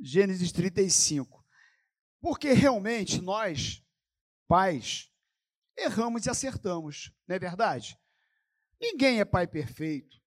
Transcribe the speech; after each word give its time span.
Gênesis 0.00 0.52
35. 0.52 1.44
Porque 2.20 2.52
realmente 2.52 3.20
nós, 3.20 3.84
pais, 4.46 5.10
erramos 5.76 6.26
e 6.26 6.30
acertamos, 6.30 7.12
não 7.26 7.36
é 7.36 7.38
verdade? 7.38 7.98
Ninguém 8.80 9.20
é 9.20 9.24
pai 9.24 9.46
perfeito 9.46 10.18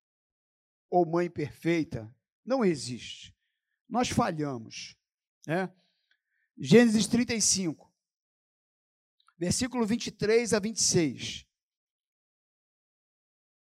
ou 0.90 1.06
mãe 1.06 1.30
perfeita, 1.30 2.14
não 2.46 2.66
existe. 2.66 3.36
Nós 3.88 4.10
falhamos, 4.10 4.98
né? 5.48 5.74
Gênesis 6.58 7.08
35, 7.08 7.92
versículo 9.38 9.86
23 9.86 10.54
a 10.54 10.60
26. 10.60 11.46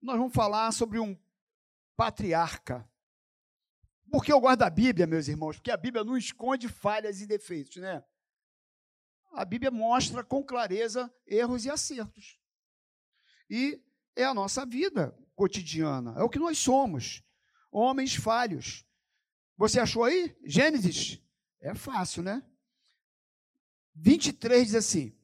Nós 0.01 0.17
vamos 0.17 0.33
falar 0.33 0.71
sobre 0.71 0.99
um 0.99 1.17
patriarca. 1.95 2.89
Por 4.11 4.23
que 4.23 4.31
eu 4.31 4.39
gosto 4.39 4.59
da 4.59 4.69
Bíblia, 4.69 5.05
meus 5.05 5.27
irmãos? 5.27 5.57
Porque 5.57 5.71
a 5.71 5.77
Bíblia 5.77 6.03
não 6.03 6.17
esconde 6.17 6.67
falhas 6.67 7.21
e 7.21 7.27
defeitos, 7.27 7.77
né? 7.77 8.03
A 9.33 9.43
Bíblia 9.43 9.69
mostra 9.69 10.23
com 10.23 10.43
clareza 10.43 11.13
erros 11.25 11.65
e 11.65 11.69
acertos. 11.69 12.39
E 13.49 13.81
é 14.15 14.23
a 14.23 14.33
nossa 14.33 14.65
vida 14.65 15.17
cotidiana, 15.35 16.15
é 16.17 16.23
o 16.23 16.29
que 16.29 16.39
nós 16.39 16.57
somos, 16.57 17.23
homens 17.71 18.15
falhos. 18.15 18.85
Você 19.57 19.79
achou 19.79 20.03
aí? 20.03 20.35
Gênesis? 20.43 21.21
É 21.59 21.75
fácil, 21.75 22.23
né? 22.23 22.43
23 23.95 24.67
diz 24.67 24.75
assim: 24.75 25.17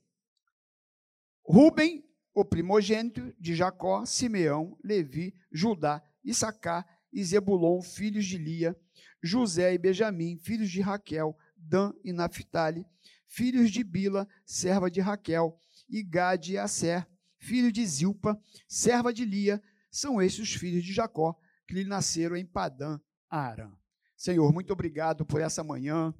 Rubem, 1.45 2.03
o 2.33 2.43
primogênito 2.43 3.33
de 3.39 3.55
Jacó, 3.55 4.05
Simeão, 4.05 4.77
Levi, 4.83 5.35
Judá, 5.51 6.03
Issacar 6.23 6.92
e 7.13 7.23
Zebulon, 7.23 7.81
filhos 7.81 8.25
de 8.25 8.37
Lia, 8.37 8.75
José 9.21 9.73
e 9.73 9.77
Benjamim, 9.77 10.37
filhos 10.37 10.69
de 10.69 10.81
Raquel, 10.81 11.37
Dan 11.55 11.93
e 12.03 12.11
Naphtali, 12.11 12.85
filhos 13.27 13.71
de 13.71 13.83
Bila, 13.83 14.27
serva 14.45 14.89
de 14.89 14.99
Raquel, 14.99 15.57
e 15.89 16.03
Gade 16.03 16.53
e 16.53 16.57
Asser, 16.57 17.07
filho 17.37 17.71
de 17.71 17.85
Zilpa, 17.85 18.39
serva 18.67 19.13
de 19.13 19.23
Lia, 19.23 19.61
são 19.91 20.21
esses 20.21 20.39
os 20.39 20.53
filhos 20.53 20.83
de 20.83 20.91
Jacó, 20.91 21.37
que 21.67 21.75
lhe 21.75 21.85
nasceram 21.85 22.35
em 22.35 22.45
Padã, 22.45 22.99
Arã. 23.29 23.71
Senhor, 24.17 24.51
muito 24.51 24.73
obrigado 24.73 25.25
por 25.25 25.39
essa 25.39 25.63
manhã, 25.63 26.13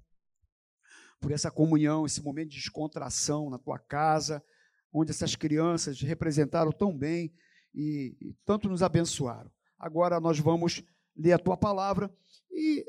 por 1.19 1.31
essa 1.31 1.49
comunhão, 1.49 2.05
esse 2.05 2.21
momento 2.21 2.49
de 2.49 2.57
descontração 2.57 3.49
na 3.49 3.57
tua 3.57 3.79
casa, 3.79 4.43
onde 4.91 5.11
essas 5.11 5.35
crianças 5.35 5.99
representaram 6.01 6.71
tão 6.71 6.95
bem 6.95 7.33
e, 7.73 8.15
e 8.21 8.33
tanto 8.45 8.69
nos 8.69 8.83
abençoaram. 8.83 9.51
Agora 9.83 10.17
nós 10.17 10.39
vamos 10.39 10.81
ler 11.13 11.33
a 11.33 11.37
tua 11.37 11.57
palavra 11.57 12.09
e 12.49 12.85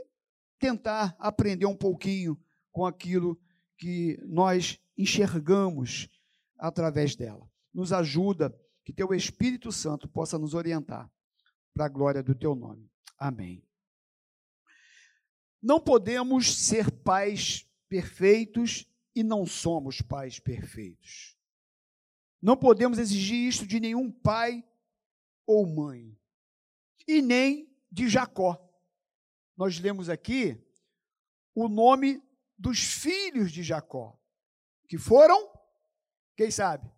tentar 0.60 1.16
aprender 1.18 1.66
um 1.66 1.74
pouquinho 1.74 2.40
com 2.70 2.86
aquilo 2.86 3.36
que 3.76 4.16
nós 4.22 4.78
enxergamos 4.96 6.08
através 6.56 7.16
dela. 7.16 7.50
Nos 7.74 7.92
ajuda 7.92 8.56
que 8.84 8.92
teu 8.92 9.12
Espírito 9.12 9.72
Santo 9.72 10.06
possa 10.06 10.38
nos 10.38 10.54
orientar 10.54 11.10
para 11.74 11.86
a 11.86 11.88
glória 11.88 12.22
do 12.22 12.32
teu 12.32 12.54
nome. 12.54 12.88
Amém. 13.18 13.66
Não 15.60 15.80
podemos 15.80 16.54
ser 16.54 16.92
pais 16.92 17.68
perfeitos 17.88 18.86
e 19.16 19.24
não 19.24 19.44
somos 19.44 20.00
pais 20.00 20.38
perfeitos. 20.38 21.36
Não 22.40 22.56
podemos 22.56 23.00
exigir 23.00 23.48
isso 23.48 23.66
de 23.66 23.80
nenhum 23.80 24.12
pai 24.12 24.64
ou 25.44 25.66
mãe, 25.66 26.16
e 27.06 27.20
nem 27.22 27.72
de 27.90 28.08
Jacó. 28.08 28.60
Nós 29.56 29.78
lemos 29.78 30.08
aqui 30.08 30.60
o 31.54 31.68
nome 31.68 32.22
dos 32.58 32.80
filhos 32.80 33.52
de 33.52 33.62
Jacó, 33.62 34.18
que 34.88 34.98
foram, 34.98 35.52
quem 36.36 36.50
sabe? 36.50 36.90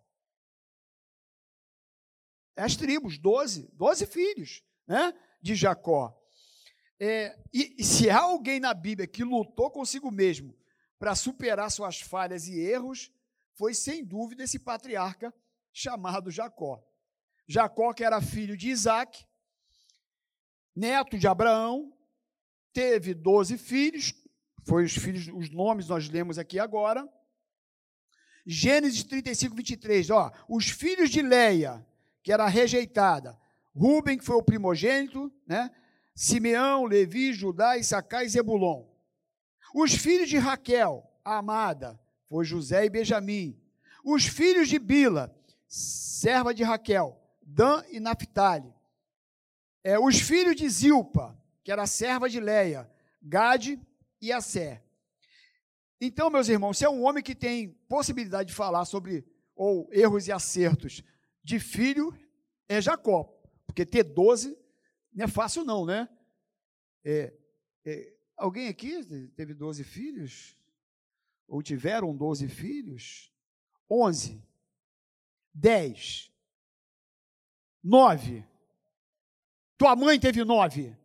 As 2.55 2.75
tribos, 2.75 3.19
doze, 3.19 3.69
doze 3.73 4.07
filhos 4.07 4.63
né, 4.87 5.13
de 5.41 5.55
Jacó. 5.55 6.17
É, 6.99 7.39
e, 7.53 7.75
e 7.77 7.83
se 7.83 8.09
há 8.09 8.21
alguém 8.21 8.59
na 8.59 8.73
Bíblia 8.73 9.07
que 9.07 9.23
lutou 9.23 9.69
consigo 9.69 10.09
mesmo 10.09 10.57
para 10.97 11.13
superar 11.13 11.69
suas 11.69 12.01
falhas 12.01 12.47
e 12.47 12.59
erros, 12.59 13.11
foi 13.53 13.73
sem 13.73 14.03
dúvida 14.03 14.43
esse 14.43 14.57
patriarca 14.57 15.33
chamado 15.71 16.31
Jacó. 16.31 16.83
Jacó, 17.47 17.93
que 17.93 18.03
era 18.03 18.19
filho 18.19 18.57
de 18.57 18.69
Isaac, 18.69 19.25
neto 20.77 21.17
de 21.17 21.27
Abraão, 21.27 21.91
teve 22.71 23.15
doze 23.15 23.57
filhos, 23.57 24.13
foi 24.63 24.83
os 24.83 24.95
filhos, 24.95 25.27
os 25.33 25.49
nomes 25.49 25.87
nós 25.87 26.07
lemos 26.07 26.37
aqui 26.37 26.59
agora. 26.59 27.07
Gênesis 28.45 29.03
35, 29.03 29.55
23, 29.55 30.09
ó, 30.11 30.31
os 30.47 30.69
filhos 30.69 31.09
de 31.09 31.21
Leia, 31.21 31.85
que 32.21 32.31
era 32.31 32.47
rejeitada, 32.47 33.37
Ruben, 33.75 34.17
que 34.17 34.23
foi 34.23 34.35
o 34.35 34.43
primogênito, 34.43 35.31
né? 35.47 35.71
Simeão, 36.13 36.85
Levi, 36.85 37.33
Judá, 37.33 37.77
Issacar 37.77 38.23
e 38.23 38.29
Zebulon. 38.29 38.85
Os 39.73 39.93
filhos 39.93 40.29
de 40.29 40.37
Raquel, 40.37 41.03
a 41.23 41.37
amada, 41.37 41.99
foi 42.29 42.45
José 42.45 42.85
e 42.85 42.89
Benjamim. 42.89 43.59
Os 44.03 44.25
filhos 44.25 44.67
de 44.69 44.79
Bila, 44.79 45.35
serva 45.67 46.53
de 46.53 46.63
Raquel, 46.63 47.19
Dan 47.41 47.83
e 47.89 47.99
Naphtali. 47.99 48.76
É, 49.87 49.97
os 49.97 50.19
filhos 50.19 50.53
de 50.53 50.67
Zilpa, 50.69 51.41
que 51.63 51.71
era 51.71 51.87
serva 51.87 52.29
de 52.29 52.41
Leia, 52.41 52.91
Gade 53.21 53.81
e 54.21 54.33
Assé. 54.33 54.83
Então, 56.01 56.29
meus 56.29 56.49
irmãos, 56.49 56.77
se 56.77 56.83
é 56.83 56.89
um 56.89 57.05
homem 57.05 57.23
que 57.23 57.33
tem 57.33 57.69
possibilidade 57.87 58.49
de 58.49 58.53
falar 58.53 58.83
sobre 58.83 59.25
ou 59.55 59.87
erros 59.93 60.27
e 60.27 60.31
acertos 60.33 61.01
de 61.41 61.57
filho, 61.57 62.13
é 62.67 62.81
Jacó. 62.81 63.33
Porque 63.65 63.85
ter 63.85 64.03
12 64.03 64.59
não 65.13 65.23
é 65.23 65.27
fácil, 65.29 65.63
não, 65.63 65.85
né? 65.85 66.09
É, 67.01 67.33
é, 67.85 68.13
alguém 68.35 68.67
aqui 68.67 69.05
teve 69.37 69.53
12 69.53 69.85
filhos? 69.85 70.61
Ou 71.47 71.63
tiveram 71.63 72.13
12 72.13 72.49
filhos? 72.49 73.31
11. 73.89 74.43
10. 75.53 76.29
9. 77.81 78.46
Tua 79.77 79.95
mãe 79.95 80.19
teve 80.19 80.43
9. 80.43 80.97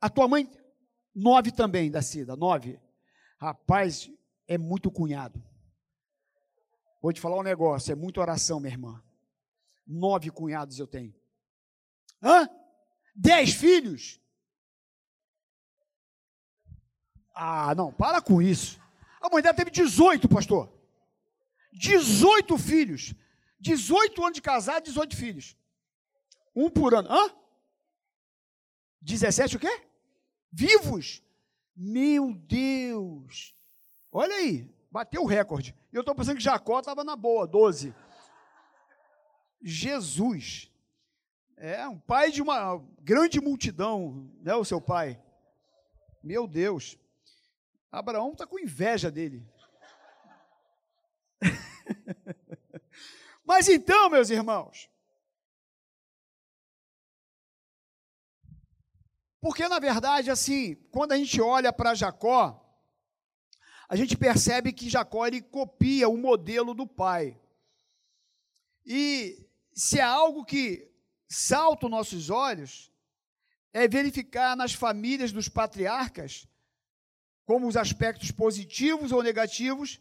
A 0.00 0.08
tua 0.08 0.28
mãe, 0.28 0.50
9 1.14 1.50
também, 1.52 1.90
da 1.90 2.00
Cida, 2.00 2.36
9. 2.36 2.80
Rapaz, 3.38 4.10
é 4.46 4.56
muito 4.56 4.90
cunhado. 4.90 5.42
Vou 7.00 7.12
te 7.12 7.20
falar 7.20 7.36
um 7.36 7.42
negócio, 7.42 7.90
é 7.90 7.96
muita 7.96 8.20
oração, 8.20 8.60
minha 8.60 8.72
irmã. 8.72 9.02
Nove 9.84 10.30
cunhados 10.30 10.78
eu 10.78 10.86
tenho. 10.86 11.12
Hã? 12.22 12.48
Dez 13.14 13.52
filhos? 13.52 14.20
Ah, 17.34 17.74
não, 17.74 17.92
para 17.92 18.22
com 18.22 18.40
isso. 18.40 18.80
A 19.20 19.28
mãe 19.28 19.42
dela 19.42 19.54
teve 19.54 19.70
18, 19.70 20.28
pastor. 20.28 20.72
18 21.72 22.56
filhos. 22.56 23.14
18 23.58 24.22
anos 24.22 24.34
de 24.34 24.42
casado, 24.42 24.84
18 24.84 25.16
filhos. 25.16 25.56
Um 26.54 26.70
por 26.70 26.94
ano. 26.94 27.08
Hã? 27.10 27.41
17 29.02 29.56
o 29.56 29.60
quê? 29.60 29.82
Vivos. 30.50 31.22
Meu 31.76 32.34
Deus. 32.34 33.54
Olha 34.10 34.34
aí, 34.34 34.70
bateu 34.90 35.22
o 35.22 35.26
recorde. 35.26 35.74
Eu 35.92 36.00
estou 36.00 36.14
pensando 36.14 36.36
que 36.36 36.42
Jacó 36.42 36.78
estava 36.78 37.02
na 37.02 37.16
boa, 37.16 37.46
12. 37.46 37.94
Jesus. 39.60 40.70
É 41.56 41.86
um 41.86 41.98
pai 41.98 42.30
de 42.30 42.42
uma 42.42 42.82
grande 43.00 43.40
multidão, 43.40 44.30
né, 44.40 44.54
o 44.54 44.64
seu 44.64 44.80
pai. 44.80 45.20
Meu 46.22 46.46
Deus. 46.46 46.98
Abraão 47.90 48.32
está 48.32 48.46
com 48.46 48.58
inveja 48.58 49.10
dele. 49.10 49.46
Mas 53.44 53.68
então, 53.68 54.08
meus 54.08 54.30
irmãos, 54.30 54.88
porque 59.42 59.66
na 59.68 59.80
verdade, 59.80 60.30
assim, 60.30 60.76
quando 60.92 61.10
a 61.10 61.16
gente 61.16 61.40
olha 61.40 61.72
para 61.72 61.96
Jacó, 61.96 62.64
a 63.88 63.96
gente 63.96 64.16
percebe 64.16 64.72
que 64.72 64.88
Jacó 64.88 65.26
ele 65.26 65.42
copia 65.42 66.08
o 66.08 66.16
modelo 66.16 66.72
do 66.72 66.86
pai. 66.86 67.38
E 68.86 69.44
se 69.74 69.98
é 69.98 70.02
algo 70.02 70.44
que 70.44 70.88
salta 71.28 71.86
os 71.86 71.90
nossos 71.90 72.30
olhos, 72.30 72.92
é 73.72 73.88
verificar 73.88 74.56
nas 74.56 74.74
famílias 74.74 75.32
dos 75.32 75.48
patriarcas 75.48 76.46
como 77.44 77.66
os 77.66 77.76
aspectos 77.76 78.30
positivos 78.30 79.10
ou 79.10 79.24
negativos 79.24 80.00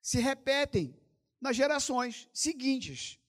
se 0.00 0.18
repetem 0.18 1.00
nas 1.40 1.54
gerações 1.54 2.28
seguintes. 2.34 3.20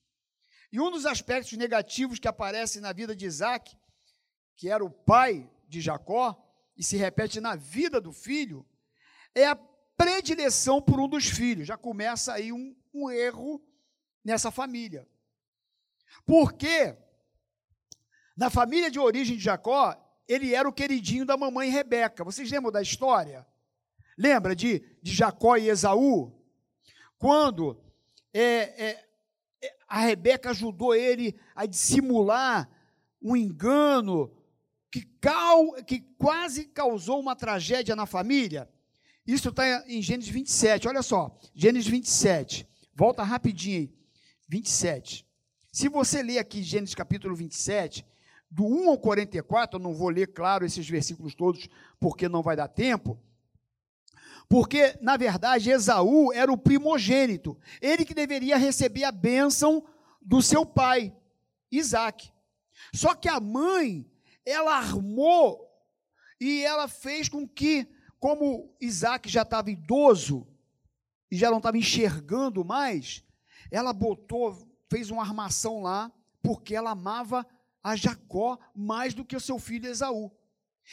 E 0.72 0.80
um 0.80 0.90
dos 0.90 1.06
aspectos 1.06 1.52
negativos 1.52 2.18
que 2.18 2.26
aparece 2.26 2.80
na 2.80 2.92
vida 2.92 3.14
de 3.14 3.24
Isaac, 3.24 3.76
que 4.56 4.68
era 4.68 4.84
o 4.84 4.90
pai 4.90 5.50
de 5.68 5.80
Jacó, 5.80 6.40
e 6.76 6.82
se 6.82 6.96
repete 6.96 7.40
na 7.40 7.54
vida 7.54 8.00
do 8.00 8.12
filho, 8.12 8.66
é 9.34 9.46
a 9.46 9.56
predileção 9.96 10.80
por 10.80 10.98
um 11.00 11.08
dos 11.08 11.26
filhos. 11.26 11.66
Já 11.66 11.76
começa 11.76 12.32
aí 12.32 12.52
um, 12.52 12.74
um 12.92 13.10
erro 13.10 13.62
nessa 14.24 14.50
família. 14.50 15.06
Porque 16.26 16.96
na 18.36 18.50
família 18.50 18.90
de 18.90 18.98
origem 18.98 19.36
de 19.36 19.42
Jacó, 19.42 19.96
ele 20.26 20.54
era 20.54 20.68
o 20.68 20.72
queridinho 20.72 21.24
da 21.24 21.36
mamãe 21.36 21.70
Rebeca. 21.70 22.24
Vocês 22.24 22.50
lembram 22.50 22.72
da 22.72 22.82
história? 22.82 23.46
Lembra 24.16 24.54
de, 24.54 24.80
de 25.02 25.12
Jacó 25.12 25.56
e 25.56 25.68
Esaú? 25.68 26.32
Quando 27.18 27.80
é, 28.32 28.86
é, 28.86 29.06
é 29.62 29.76
a 29.88 30.00
Rebeca 30.00 30.50
ajudou 30.50 30.94
ele 30.94 31.38
a 31.54 31.66
dissimular 31.66 32.68
um 33.22 33.36
engano 33.36 34.30
que, 34.94 35.02
cal, 35.20 35.72
que 35.82 36.02
quase 36.16 36.66
causou 36.66 37.18
uma 37.18 37.34
tragédia 37.34 37.96
na 37.96 38.06
família. 38.06 38.70
Isso 39.26 39.48
está 39.48 39.84
em 39.88 40.00
Gênesis 40.00 40.30
27. 40.30 40.86
Olha 40.86 41.02
só, 41.02 41.36
Gênesis 41.52 41.90
27. 41.90 42.64
Volta 42.94 43.24
rapidinho 43.24 43.80
aí. 43.80 43.94
27. 44.48 45.26
Se 45.72 45.88
você 45.88 46.22
ler 46.22 46.38
aqui 46.38 46.62
Gênesis 46.62 46.94
capítulo 46.94 47.34
27, 47.34 48.06
do 48.48 48.64
1 48.64 48.90
ao 48.90 48.96
44, 48.96 49.80
eu 49.80 49.82
não 49.82 49.92
vou 49.92 50.10
ler, 50.10 50.28
claro, 50.28 50.64
esses 50.64 50.88
versículos 50.88 51.34
todos, 51.34 51.68
porque 51.98 52.28
não 52.28 52.40
vai 52.40 52.54
dar 52.54 52.68
tempo. 52.68 53.18
Porque, 54.48 54.96
na 55.00 55.16
verdade, 55.16 55.70
Esaú 55.70 56.32
era 56.32 56.52
o 56.52 56.58
primogênito, 56.58 57.58
ele 57.82 58.04
que 58.04 58.14
deveria 58.14 58.56
receber 58.56 59.02
a 59.02 59.10
bênção 59.10 59.84
do 60.22 60.40
seu 60.40 60.64
pai, 60.64 61.12
Isaac. 61.68 62.30
Só 62.92 63.12
que 63.12 63.28
a 63.28 63.40
mãe, 63.40 64.08
ela 64.44 64.76
armou 64.76 65.70
e 66.40 66.62
ela 66.62 66.88
fez 66.88 67.28
com 67.28 67.48
que, 67.48 67.88
como 68.18 68.74
Isaac 68.80 69.28
já 69.28 69.42
estava 69.42 69.70
idoso 69.70 70.46
e 71.30 71.36
já 71.36 71.50
não 71.50 71.58
estava 71.58 71.78
enxergando 71.78 72.64
mais, 72.64 73.24
ela 73.70 73.92
botou, 73.92 74.68
fez 74.88 75.10
uma 75.10 75.22
armação 75.22 75.82
lá, 75.82 76.12
porque 76.42 76.74
ela 76.74 76.90
amava 76.90 77.46
a 77.82 77.96
Jacó 77.96 78.58
mais 78.74 79.14
do 79.14 79.24
que 79.24 79.36
o 79.36 79.40
seu 79.40 79.58
filho 79.58 79.88
Esaú. 79.88 80.30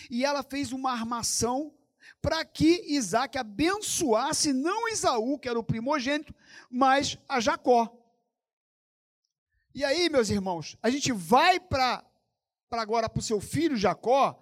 E 0.09 0.23
ela 0.23 0.43
fez 0.43 0.71
uma 0.71 0.91
armação 0.91 1.73
para 2.21 2.43
que 2.43 2.83
Isaac 2.87 3.37
abençoasse 3.37 4.53
não 4.53 4.87
Esaú, 4.87 5.37
que 5.37 5.49
era 5.49 5.59
o 5.59 5.63
primogênito, 5.63 6.33
mas 6.69 7.17
a 7.27 7.39
Jacó. 7.39 7.97
E 9.73 9.85
aí, 9.85 10.09
meus 10.09 10.29
irmãos, 10.29 10.77
a 10.81 10.89
gente 10.89 11.11
vai 11.11 11.59
para 11.59 12.03
agora 12.79 13.09
para 13.09 13.19
o 13.19 13.23
seu 13.23 13.41
filho 13.41 13.75
Jacó, 13.75 14.37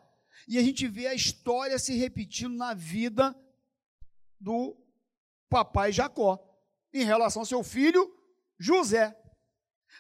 e 0.48 0.58
a 0.58 0.62
gente 0.62 0.88
vê 0.88 1.08
a 1.08 1.14
história 1.14 1.80
se 1.80 1.96
repetindo 1.96 2.56
na 2.56 2.74
vida 2.74 3.36
do 4.40 4.78
papai 5.50 5.92
Jacó, 5.92 6.38
em 6.94 7.04
relação 7.04 7.42
ao 7.42 7.46
seu 7.46 7.64
filho 7.64 8.14
José. 8.58 9.16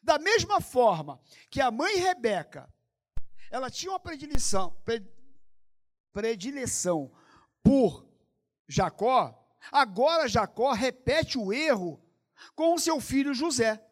Da 0.04 0.20
mesma 0.20 0.62
forma 0.62 1.20
que 1.50 1.62
a 1.62 1.72
mãe 1.72 1.98
Rebeca, 1.98 2.72
ela 3.52 3.70
tinha 3.70 3.92
uma 3.92 4.00
predileção, 4.00 4.76
predileção 6.12 7.12
por 7.64 8.08
Jacó, 8.68 9.36
agora 9.72 10.28
Jacó 10.28 10.72
repete 10.72 11.38
o 11.38 11.52
erro 11.52 12.04
com 12.56 12.74
o 12.74 12.80
seu 12.80 13.02
filho 13.02 13.34
José. 13.34 13.84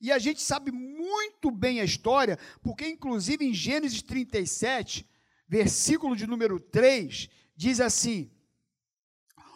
E 0.00 0.12
a 0.12 0.18
gente 0.18 0.42
sabe 0.42 0.70
muito 0.70 1.50
bem 1.50 1.80
a 1.80 1.84
história, 1.84 2.38
porque 2.62 2.86
inclusive 2.86 3.44
em 3.44 3.54
Gênesis 3.54 4.02
37, 4.02 5.08
versículo 5.48 6.16
de 6.16 6.26
número 6.26 6.60
3, 6.60 7.28
diz 7.56 7.80
assim: 7.80 8.30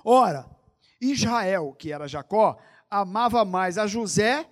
Ora, 0.05 0.49
Israel, 1.01 1.75
que 1.79 1.93
era 1.93 2.09
Jacó, 2.09 2.61
amava 2.91 3.45
mais 3.45 3.79
a 3.79 3.87
José 3.87 4.49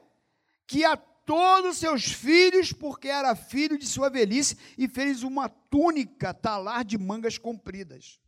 que 0.66 0.84
a 0.84 0.96
todos 0.96 1.78
seus 1.78 2.04
filhos, 2.04 2.72
porque 2.72 3.08
era 3.08 3.34
filho 3.34 3.78
de 3.78 3.86
sua 3.86 4.08
velhice, 4.08 4.56
e 4.78 4.88
fez 4.88 5.22
uma 5.22 5.48
túnica 5.48 6.32
talar 6.32 6.84
de 6.84 6.96
mangas 6.96 7.38
compridas. 7.38 8.20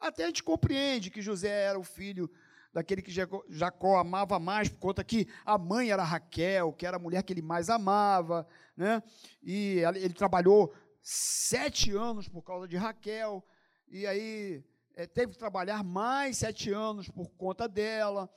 Até 0.00 0.24
a 0.24 0.26
gente 0.26 0.44
compreende 0.44 1.10
que 1.10 1.20
José 1.20 1.48
era 1.48 1.78
o 1.78 1.82
filho 1.84 2.30
daquele 2.78 3.02
que 3.02 3.12
Jacó 3.48 3.98
amava 3.98 4.38
mais, 4.38 4.68
por 4.68 4.78
conta 4.78 5.04
que 5.04 5.28
a 5.44 5.58
mãe 5.58 5.90
era 5.90 6.02
Raquel, 6.02 6.72
que 6.72 6.86
era 6.86 6.96
a 6.96 7.00
mulher 7.00 7.22
que 7.22 7.32
ele 7.32 7.42
mais 7.42 7.68
amava, 7.68 8.46
né? 8.76 9.02
E 9.42 9.82
ele 9.96 10.14
trabalhou 10.14 10.74
sete 11.02 11.92
anos 11.92 12.28
por 12.28 12.42
causa 12.42 12.66
de 12.66 12.76
Raquel, 12.76 13.44
e 13.88 14.06
aí 14.06 14.64
é, 14.94 15.06
teve 15.06 15.32
que 15.32 15.38
trabalhar 15.38 15.84
mais 15.84 16.38
sete 16.38 16.70
anos 16.70 17.08
por 17.08 17.28
conta 17.30 17.68
dela. 17.68 18.28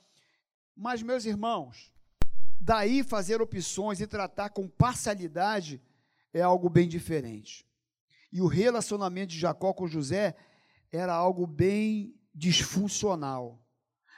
Mas, 0.76 1.02
meus 1.02 1.24
irmãos, 1.24 1.92
Daí 2.64 3.02
fazer 3.02 3.42
opções 3.42 4.00
e 4.00 4.06
tratar 4.06 4.50
com 4.50 4.68
parcialidade 4.68 5.82
é 6.32 6.42
algo 6.42 6.70
bem 6.70 6.86
diferente. 6.86 7.66
E 8.30 8.40
o 8.40 8.46
relacionamento 8.46 9.32
de 9.32 9.40
Jacó 9.40 9.74
com 9.74 9.88
José 9.88 10.36
era 10.92 11.12
algo 11.12 11.44
bem 11.44 12.14
disfuncional. 12.32 13.60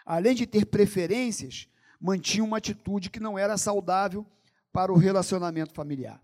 Além 0.05 0.35
de 0.35 0.47
ter 0.47 0.67
preferências, 0.67 1.69
mantinha 2.01 2.45
uma 2.45 2.59
atitude 2.59 3.11
que 3.11 3.21
não 3.21 3.39
era 3.39 3.57
saudável 3.57 4.27
para 4.73 4.93
o 4.93 4.97
relacionamento 4.97 5.73
familiar. 5.73 6.23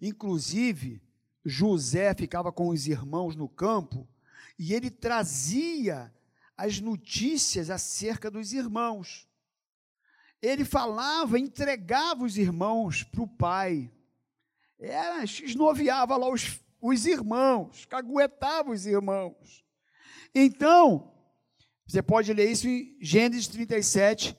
Inclusive, 0.00 1.02
José 1.44 2.12
ficava 2.14 2.52
com 2.52 2.68
os 2.68 2.86
irmãos 2.86 3.36
no 3.36 3.48
campo 3.48 4.08
e 4.58 4.74
ele 4.74 4.90
trazia 4.90 6.12
as 6.56 6.80
notícias 6.80 7.70
acerca 7.70 8.30
dos 8.30 8.52
irmãos 8.52 9.30
ele 10.42 10.64
falava, 10.64 11.38
entregava 11.38 12.24
os 12.24 12.38
irmãos 12.38 13.02
para 13.02 13.22
o 13.22 13.28
pai. 13.28 13.90
Era, 14.78 15.22
esnoviava 15.24 16.16
lá 16.16 16.30
os, 16.30 16.60
os 16.80 17.04
irmãos, 17.04 17.84
caguetava 17.84 18.70
os 18.70 18.86
irmãos. 18.86 19.64
Então, 20.34 21.12
você 21.90 22.00
pode 22.00 22.32
ler 22.32 22.48
isso 22.48 22.68
em 22.68 22.96
Gênesis 23.00 23.48
37, 23.48 24.36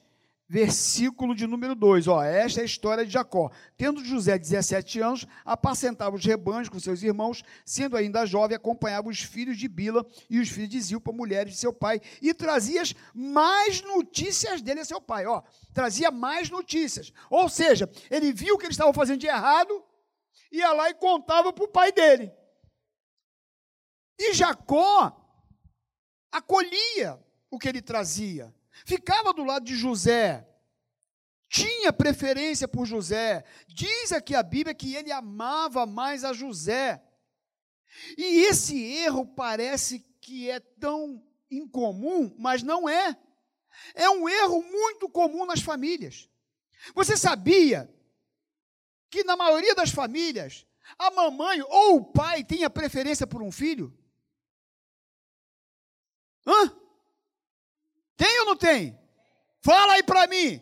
versículo 0.47 1.35
de 1.35 1.45
número 1.45 1.75
2. 1.75 2.07
Ó, 2.07 2.23
esta 2.23 2.61
é 2.61 2.63
a 2.63 2.65
história 2.65 3.05
de 3.05 3.11
Jacó. 3.11 3.51
Tendo 3.75 4.05
José 4.05 4.37
17 4.37 5.01
anos, 5.01 5.27
apacentava 5.43 6.15
os 6.15 6.23
rebanhos 6.23 6.69
com 6.69 6.79
seus 6.79 7.03
irmãos, 7.03 7.43
sendo 7.65 7.97
ainda 7.97 8.25
jovem, 8.25 8.55
acompanhava 8.55 9.09
os 9.09 9.21
filhos 9.21 9.57
de 9.57 9.67
Bila 9.67 10.07
e 10.29 10.39
os 10.39 10.47
filhos 10.47 10.69
de 10.69 10.79
Zilpa, 10.79 11.11
mulheres 11.11 11.51
de 11.51 11.59
seu 11.59 11.73
pai, 11.73 11.99
e 12.21 12.33
trazia 12.33 12.83
mais 13.13 13.81
notícias 13.81 14.61
dele 14.61 14.79
a 14.79 14.85
seu 14.85 15.01
pai. 15.01 15.25
Ó, 15.25 15.41
trazia 15.73 16.09
mais 16.09 16.49
notícias. 16.49 17.11
Ou 17.29 17.49
seja, 17.49 17.91
ele 18.09 18.31
viu 18.31 18.55
o 18.55 18.57
que 18.57 18.63
eles 18.63 18.75
estavam 18.75 18.93
fazendo 18.93 19.19
de 19.19 19.27
errado, 19.27 19.83
ia 20.49 20.71
lá 20.71 20.89
e 20.89 20.93
contava 20.93 21.51
para 21.51 21.65
o 21.65 21.67
pai 21.67 21.91
dele. 21.91 22.31
E 24.17 24.33
Jacó 24.33 25.17
acolhia 26.31 27.19
o 27.51 27.59
que 27.59 27.69
ele 27.69 27.81
trazia 27.81 28.51
ficava 28.85 29.33
do 29.33 29.43
lado 29.43 29.65
de 29.65 29.75
José, 29.75 30.47
tinha 31.49 31.91
preferência 31.91 32.67
por 32.67 32.85
José. 32.85 33.43
Diz 33.67 34.11
aqui 34.11 34.33
a 34.33 34.43
Bíblia 34.43 34.73
que 34.73 34.95
ele 34.95 35.11
amava 35.11 35.85
mais 35.85 36.23
a 36.23 36.33
José. 36.33 37.03
E 38.17 38.45
esse 38.45 38.81
erro 38.81 39.25
parece 39.25 39.99
que 40.21 40.49
é 40.49 40.59
tão 40.59 41.21
incomum, 41.49 42.33
mas 42.39 42.63
não 42.63 42.87
é. 42.87 43.17
É 43.93 44.09
um 44.09 44.29
erro 44.29 44.63
muito 44.63 45.09
comum 45.09 45.45
nas 45.45 45.61
famílias. 45.61 46.29
Você 46.95 47.17
sabia 47.17 47.93
que 49.09 49.23
na 49.23 49.35
maioria 49.35 49.75
das 49.75 49.91
famílias, 49.91 50.65
a 50.97 51.11
mamãe 51.11 51.61
ou 51.61 51.97
o 51.97 52.05
pai 52.05 52.43
tem 52.43 52.63
a 52.63 52.69
preferência 52.69 53.27
por 53.27 53.41
um 53.41 53.51
filho? 53.51 53.93
Hã? 56.47 56.80
Ou 58.41 58.45
não 58.45 58.55
tem? 58.55 58.99
Fala 59.61 59.93
aí 59.93 60.03
para 60.03 60.27
mim. 60.27 60.61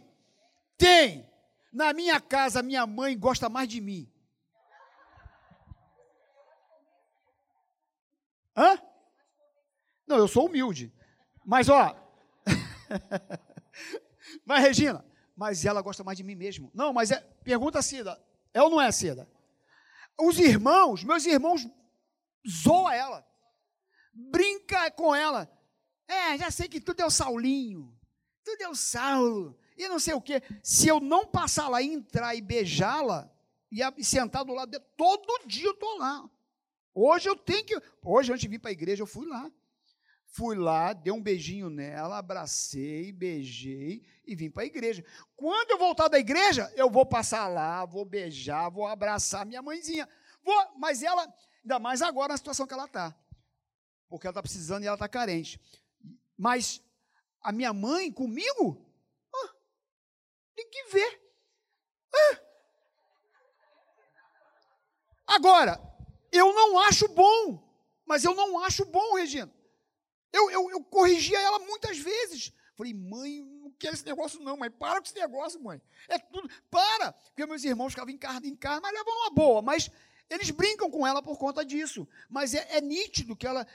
Tem. 0.77 1.27
Na 1.71 1.93
minha 1.93 2.19
casa, 2.19 2.62
minha 2.62 2.86
mãe 2.86 3.17
gosta 3.17 3.48
mais 3.48 3.67
de 3.67 3.79
mim. 3.79 4.12
Hã? 8.55 8.81
Não, 10.05 10.17
eu 10.17 10.27
sou 10.27 10.48
humilde. 10.48 10.93
Mas, 11.45 11.69
ó. 11.69 11.95
mas, 14.45 14.63
Regina, 14.63 15.05
mas 15.36 15.63
ela 15.63 15.81
gosta 15.81 16.03
mais 16.03 16.17
de 16.17 16.24
mim 16.24 16.36
mesmo. 16.36 16.69
Não, 16.74 16.91
mas 16.91 17.12
é. 17.12 17.21
Pergunta, 17.43 17.81
Cida. 17.81 18.21
É 18.53 18.62
ou 18.62 18.69
não 18.69 18.81
é, 18.81 18.91
Cida? 18.91 19.29
Os 20.19 20.38
irmãos, 20.38 21.03
meus 21.03 21.25
irmãos, 21.25 21.65
zoa 22.45 22.93
ela. 22.93 23.25
Brinca 24.13 24.91
com 24.91 25.15
ela. 25.15 25.50
É, 26.10 26.36
já 26.39 26.50
sei 26.50 26.68
que 26.68 26.82
tudo 26.82 27.01
é 27.01 27.06
o 27.06 27.12
Saulinho, 27.12 27.96
tudo 28.44 28.60
é 28.63 28.68
o 28.68 28.74
Saulo, 28.74 29.56
e 29.78 29.88
não 29.88 30.00
sei 30.00 30.16
o 30.16 30.22
quê. 30.22 30.42
Se 30.63 30.88
eu 30.88 31.00
não 31.00 31.28
passar 31.28 31.70
lá 31.70 31.84
e 31.84 31.94
entrar 31.94 32.34
e 32.34 32.42
beijá-la, 32.42 33.32
e 33.72 34.04
sentar 34.04 34.44
do 34.44 34.54
lado 34.54 34.72
dela, 34.72 34.84
todo 34.98 35.48
dia 35.48 35.68
eu 35.68 35.74
estou 35.74 36.00
lá. 36.00 36.28
Hoje 36.96 37.30
eu 37.30 37.36
tenho 37.36 37.63
que. 37.63 37.80
Hoje, 38.04 38.32
antes 38.32 38.42
de 38.42 38.48
vir 38.48 38.58
para 38.58 38.72
a 38.72 38.74
igreja, 38.74 39.04
eu 39.04 39.08
fui 39.08 39.28
lá. 39.28 39.51
Fui 40.32 40.56
lá, 40.56 40.94
dei 40.94 41.13
um 41.13 41.22
beijinho 41.22 41.70
nela, 41.70 42.18
abracei, 42.18 43.12
beijei 43.12 44.04
e 44.25 44.36
vim 44.36 44.50
para 44.50 44.63
a 44.63 44.66
igreja. 44.66 45.04
Quando 45.36 45.72
eu 45.72 45.78
voltar 45.78 46.08
da 46.08 46.20
igreja, 46.20 46.72
eu 46.75 46.89
vou 46.89 47.06
passar 47.06 47.48
lá, 47.48 47.86
vou 47.86 48.06
beijar, 48.06 48.70
vou 48.70 48.86
abraçar 48.86 49.46
minha 49.46 49.62
mãezinha. 49.62 50.08
Vou, 50.44 50.56
mas 50.78 51.01
ela, 51.01 51.32
ainda 51.63 51.80
mais 51.80 52.01
agora 52.01 52.34
na 52.34 52.38
situação 52.38 52.68
que 52.68 52.74
ela 52.74 52.86
está. 52.86 53.16
Porque 54.08 54.28
ela 54.28 54.32
está 54.32 54.42
precisando 54.42 54.84
e 54.84 54.88
ela 54.88 54.96
está 54.96 55.08
carente. 55.08 55.60
Mas 56.39 56.81
a 57.41 57.51
minha 57.51 57.74
mãe 57.74 58.10
comigo, 58.10 58.89
ah, 59.36 59.53
tem 60.55 60.69
que 60.69 60.84
ver. 60.86 61.22
Ah. 62.15 62.39
Agora, 65.27 65.77
eu 66.31 66.53
não 66.53 66.79
acho 66.79 67.10
bom, 67.10 67.62
mas 68.05 68.24
eu 68.24 68.34
não 68.34 68.58
acho 68.63 68.86
bom, 68.86 69.15
Regina. 69.15 69.53
Eu, 70.31 70.50
eu, 70.50 70.72
eu 70.72 70.81
corrigia 70.81 71.38
ela 71.41 71.60
muitas 71.60 71.98
vezes. 71.98 72.53
Falei, 72.77 72.93
mãe, 72.93 73.43
não 73.43 73.74
quero 73.74 73.96
esse 73.96 74.05
negócio, 74.05 74.39
não, 74.39 74.55
mãe. 74.55 74.72
Para 74.72 75.01
com 75.01 75.08
esse 75.08 75.19
negócio, 75.19 75.62
mãe. 75.62 75.81
É 76.08 76.17
tudo. 76.17 76.50
Para! 76.72 77.12
Porque 77.12 77.46
meus 77.46 77.65
irmãos 77.65 77.89
ficavam 77.89 78.13
em 78.13 78.17
casa, 78.17 78.48
em 78.48 78.55
casa, 78.55 78.79
mas 78.79 78.93
levam 78.93 79.13
uma 79.13 79.29
boa. 79.31 79.62
Mas 79.62 79.91
eles 80.29 80.51
brincam 80.51 80.89
com 80.89 81.05
ela 81.05 81.22
por 81.22 81.38
conta 81.38 81.65
disso. 81.65 82.08
Mas 82.29 82.53
é, 82.53 82.77
é 82.77 82.79
nítido 82.79 83.36
que 83.36 83.46
ela. 83.46 83.67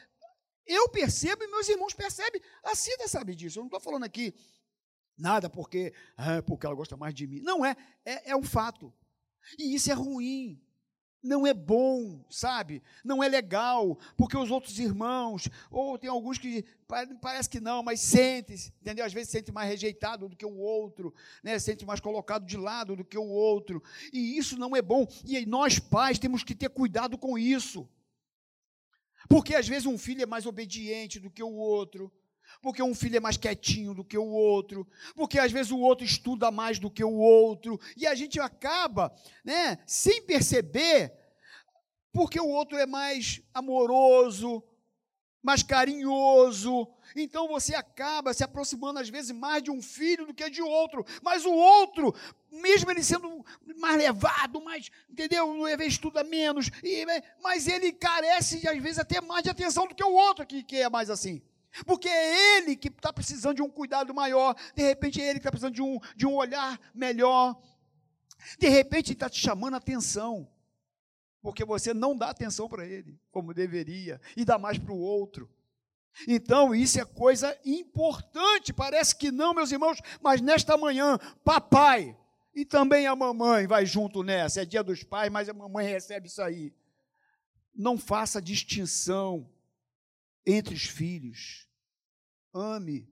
Eu 0.67 0.89
percebo 0.89 1.45
e 1.45 1.49
meus 1.49 1.69
irmãos 1.69 1.95
percebem. 1.95 2.41
A 2.63 2.75
Cida 2.75 3.07
sabe 3.09 3.35
disso. 3.35 3.59
Eu 3.59 3.63
não 3.63 3.69
estou 3.69 3.81
falando 3.81 4.05
aqui 4.05 4.35
nada 5.17 5.49
porque, 5.49 5.93
ah, 6.17 6.43
porque 6.43 6.67
ela 6.67 6.75
gosta 6.75 6.97
mais 6.97 7.15
de 7.15 7.27
mim. 7.27 7.41
Não 7.41 7.65
é. 7.65 7.77
É, 8.05 8.31
é 8.31 8.37
um 8.37 8.43
fato. 8.43 8.93
E 9.59 9.75
isso 9.75 9.91
é 9.91 9.95
ruim 9.95 10.65
não 11.25 11.47
é 11.47 11.55
bom, 11.55 12.23
sabe? 12.29 12.83
Não 13.03 13.25
é 13.25 13.29
legal, 13.29 13.99
porque 14.15 14.37
os 14.37 14.51
outros 14.51 14.79
irmãos, 14.79 15.49
ou 15.71 15.99
tem 15.99 16.11
alguns 16.11 16.37
que 16.37 16.65
parece 17.21 17.49
que 17.49 17.61
não, 17.61 17.83
mas 17.83 18.01
sente, 18.01 18.73
entendeu? 18.83 19.05
Às 19.05 19.13
vezes 19.13 19.31
sente 19.31 19.51
mais 19.51 19.69
rejeitado 19.71 20.29
do 20.29 20.37
que 20.37 20.45
o 20.45 20.59
outro, 20.59 21.15
né? 21.43 21.59
Sente 21.59 21.87
mais 21.87 21.99
colocado 21.99 22.45
de 22.45 22.59
lado 22.59 22.95
do 22.95 23.05
que 23.05 23.17
o 23.17 23.27
outro. 23.27 23.83
E 24.13 24.37
isso 24.37 24.59
não 24.59 24.77
é 24.77 24.83
bom. 24.83 25.07
E 25.25 25.47
nós 25.47 25.79
pais 25.79 26.19
temos 26.19 26.45
que 26.45 26.55
ter 26.55 26.69
cuidado 26.69 27.17
com 27.17 27.39
isso. 27.39 27.89
Porque 29.29 29.55
às 29.55 29.67
vezes 29.67 29.87
um 29.87 29.99
filho 29.99 30.23
é 30.23 30.27
mais 30.27 30.47
obediente 30.47 31.19
do 31.19 31.31
que 31.31 31.43
o 31.43 31.53
outro. 31.53 32.13
Porque 32.63 32.83
um 32.83 32.95
filho 32.95 33.17
é 33.17 33.21
mais 33.21 33.37
quietinho 33.37 33.95
do 33.95 34.05
que 34.05 34.17
o 34.17 34.27
outro, 34.27 34.87
porque 35.17 35.39
às 35.39 35.51
vezes 35.51 35.73
o 35.73 35.81
outro 35.81 36.05
estuda 36.05 36.51
mais 36.51 36.79
do 36.79 36.91
que 36.91 37.03
o 37.03 37.13
outro, 37.13 37.81
e 37.97 38.07
a 38.07 38.15
gente 38.15 38.39
acaba, 38.39 39.13
né, 39.45 39.79
sem 39.87 40.23
perceber, 40.23 41.13
porque 42.13 42.39
o 42.39 42.49
outro 42.49 42.79
é 42.79 42.87
mais 42.87 43.43
amoroso, 43.53 44.63
mais 45.45 45.63
carinhoso, 45.63 46.89
então 47.15 47.47
você 47.47 47.75
acaba 47.75 48.33
se 48.33 48.43
aproximando 48.43 48.99
às 48.99 49.11
vezes 49.11 49.31
mais 49.31 49.63
de 49.63 49.71
um 49.71 49.83
filho 49.83 50.27
do 50.27 50.33
que 50.33 50.49
de 50.49 50.63
outro, 50.63 51.05
mas 51.23 51.45
o 51.45 51.53
outro, 51.53 52.15
mesmo 52.51 52.91
ele 52.91 53.03
sendo 53.03 53.45
mais 53.77 53.99
levado, 53.99 54.61
mais, 54.63 54.91
entendeu? 55.09 55.53
No 55.53 55.69
estuda 55.69 56.25
menos, 56.25 56.71
e, 56.83 57.05
mas 57.43 57.69
ele 57.69 57.93
carece 57.93 58.67
às 58.67 58.83
vezes 58.83 58.99
até 58.99 59.21
mais 59.21 59.43
de 59.43 59.51
atenção 59.51 59.87
do 59.87 59.95
que 59.95 60.03
o 60.03 60.15
outro 60.15 60.47
que, 60.47 60.63
que 60.63 60.79
é 60.79 60.89
mais 60.89 61.11
assim. 61.11 61.43
Porque 61.85 62.09
é 62.09 62.57
ele 62.57 62.75
que 62.75 62.89
está 62.89 63.13
precisando 63.13 63.57
de 63.57 63.63
um 63.63 63.69
cuidado 63.69 64.15
maior, 64.15 64.57
de 64.75 64.83
repente 64.83 65.21
é 65.21 65.25
ele 65.25 65.35
que 65.35 65.41
está 65.41 65.51
precisando 65.51 65.75
de 65.75 65.83
um, 65.83 65.99
de 66.17 66.27
um 66.27 66.35
olhar 66.35 66.81
melhor. 66.95 67.61
De 68.59 68.69
repente 68.69 69.09
ele 69.09 69.17
está 69.17 69.29
te 69.29 69.41
chamando 69.41 69.75
a 69.75 69.79
atenção, 69.79 70.49
porque 71.45 71.63
você 71.63 71.93
não 71.93 72.17
dá 72.17 72.31
atenção 72.31 72.71
para 72.71 72.87
ele, 72.87 73.21
como 73.31 73.53
deveria, 73.53 74.19
e 74.35 74.47
dá 74.47 74.57
mais 74.57 74.79
para 74.79 74.95
o 74.95 74.99
outro. 74.99 75.47
Então, 76.27 76.75
isso 76.75 76.99
é 76.99 77.05
coisa 77.05 77.55
importante. 77.67 78.73
Parece 78.73 79.15
que 79.15 79.31
não, 79.31 79.53
meus 79.53 79.71
irmãos, 79.71 79.99
mas 80.23 80.41
nesta 80.41 80.75
manhã, 80.79 81.19
papai 81.45 82.17
e 82.55 82.65
também 82.65 83.07
a 83.07 83.15
mamãe 83.15 83.67
vai 83.67 83.85
junto 83.85 84.23
nessa. 84.23 84.63
É 84.63 84.65
dia 84.65 84.83
dos 84.83 85.03
pais, 85.03 85.31
mas 85.31 85.47
a 85.47 85.53
mamãe 85.53 85.87
recebe 85.87 86.29
isso 86.29 86.41
aí. 86.41 86.73
Não 87.75 87.99
faça 87.99 88.41
distinção 88.41 89.47
entre 90.47 90.75
os 90.75 90.85
filhos. 90.85 91.69
Ame 92.55 93.07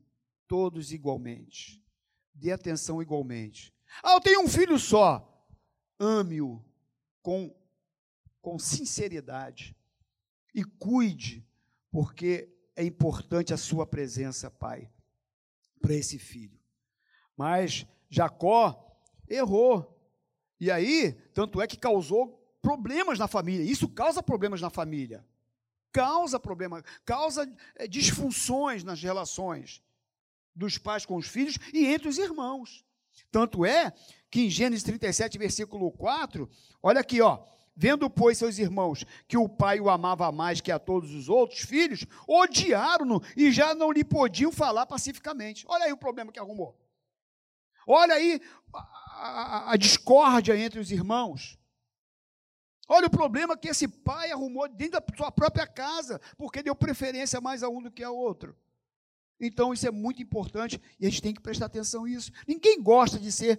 todos 0.49 0.91
igualmente. 0.91 1.85
Dê 2.33 2.51
atenção 2.51 3.03
igualmente. 3.03 3.75
Ah, 4.03 4.15
eu 4.15 4.21
tenho 4.23 4.41
um 4.41 4.49
filho 4.49 4.79
só. 4.79 5.47
Ame-o 5.99 6.65
com, 7.21 7.55
com 8.43 8.59
sinceridade. 8.59 9.75
E 10.55 10.63
cuide, 10.63 11.49
porque 11.91 12.55
é 12.77 12.85
importante 12.85 13.55
a 13.55 13.57
sua 13.57 13.87
presença, 13.87 14.51
pai, 14.51 14.91
para 15.81 15.95
esse 15.95 16.19
filho. 16.19 16.61
Mas 17.35 17.87
Jacó 18.11 18.95
errou. 19.27 19.99
E 20.61 20.71
aí, 20.71 21.13
tanto 21.33 21.63
é 21.63 21.67
que 21.67 21.79
causou 21.79 22.39
problemas 22.61 23.19
na 23.19 23.27
família. 23.27 23.65
Isso 23.65 23.89
causa 23.89 24.23
problemas 24.23 24.61
na 24.61 24.69
família 24.69 25.25
causa 25.93 26.41
problema, 26.41 26.83
causa 27.05 27.49
é, 27.77 27.87
disfunções 27.87 28.83
nas 28.83 29.01
relações 29.01 29.83
dos 30.55 30.79
pais 30.79 31.05
com 31.05 31.17
os 31.17 31.27
filhos 31.27 31.59
e 31.73 31.87
entre 31.87 32.09
os 32.09 32.19
irmãos. 32.19 32.85
Tanto 33.31 33.65
é 33.65 33.93
que 34.31 34.41
em 34.41 34.51
Gênesis 34.51 34.83
37, 34.83 35.39
versículo 35.39 35.93
4, 35.93 36.49
olha 36.83 37.01
aqui, 37.01 37.21
ó. 37.21 37.45
Vendo, 37.75 38.11
pois, 38.11 38.37
seus 38.37 38.59
irmãos 38.59 39.05
que 39.27 39.37
o 39.37 39.49
pai 39.49 39.81
o 39.81 39.89
amava 39.89 40.31
mais 40.31 40.61
que 40.61 40.71
a 40.71 40.79
todos 40.79 41.15
os 41.15 41.29
outros 41.29 41.61
filhos, 41.61 42.05
odiaram-no 42.29 43.23
e 43.37 43.51
já 43.51 43.75
não 43.75 43.91
lhe 43.91 44.05
podiam 44.05 44.53
falar 44.53 44.85
pacificamente. 44.85 45.65
Olha 45.67 45.87
aí 45.87 45.93
o 45.93 45.97
problema 45.97 46.31
que 46.31 46.39
arrumou. 46.39 46.79
Olha 47.87 48.15
aí 48.15 48.41
a, 48.75 48.79
a, 48.79 49.73
a 49.73 49.77
discórdia 49.77 50.57
entre 50.57 50.79
os 50.79 50.91
irmãos. 50.91 51.59
Olha 52.89 53.07
o 53.07 53.11
problema 53.11 53.57
que 53.57 53.69
esse 53.69 53.89
pai 53.89 54.31
arrumou 54.31 54.69
dentro 54.69 55.01
da 55.01 55.17
sua 55.17 55.33
própria 55.33 55.67
casa, 55.67 56.21
porque 56.37 56.63
deu 56.63 56.75
preferência 56.75 57.41
mais 57.41 57.63
a 57.63 57.69
um 57.69 57.83
do 57.83 57.91
que 57.91 58.03
a 58.03 58.11
outro. 58.11 58.55
Então, 59.41 59.73
isso 59.73 59.87
é 59.89 59.91
muito 59.91 60.23
importante 60.23 60.81
e 61.01 61.07
a 61.07 61.11
gente 61.11 61.23
tem 61.23 61.35
que 61.35 61.41
prestar 61.41 61.67
atenção 61.67 62.05
nisso. 62.05 62.31
Ninguém 62.47 62.83
gosta 62.83 63.19
de 63.19 63.33
ser 63.33 63.59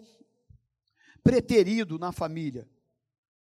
preterido 1.23 1.97
na 1.97 2.11
família. 2.11 2.69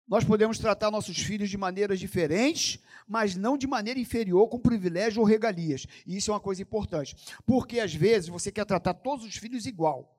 Nós 0.08 0.24
podemos 0.24 0.60
tratar 0.60 0.92
nossos 0.92 1.18
filhos 1.18 1.50
de 1.50 1.58
maneiras 1.58 2.00
diferentes, 2.00 2.80
mas 3.08 3.36
não 3.36 3.58
de 3.58 3.66
maneira 3.66 4.00
inferior, 4.00 4.48
com 4.48 4.60
privilégio 4.60 5.20
ou 5.20 5.28
regalias. 5.28 5.88
E 6.06 6.18
isso 6.18 6.30
é 6.30 6.34
uma 6.34 6.40
coisa 6.40 6.62
importante. 6.62 7.16
Porque 7.46 7.80
às 7.80 7.94
vezes 7.94 8.30
você 8.30 8.52
quer 8.52 8.66
tratar 8.66 8.94
todos 8.94 9.26
os 9.26 9.36
filhos 9.36 9.66
igual. 9.66 10.16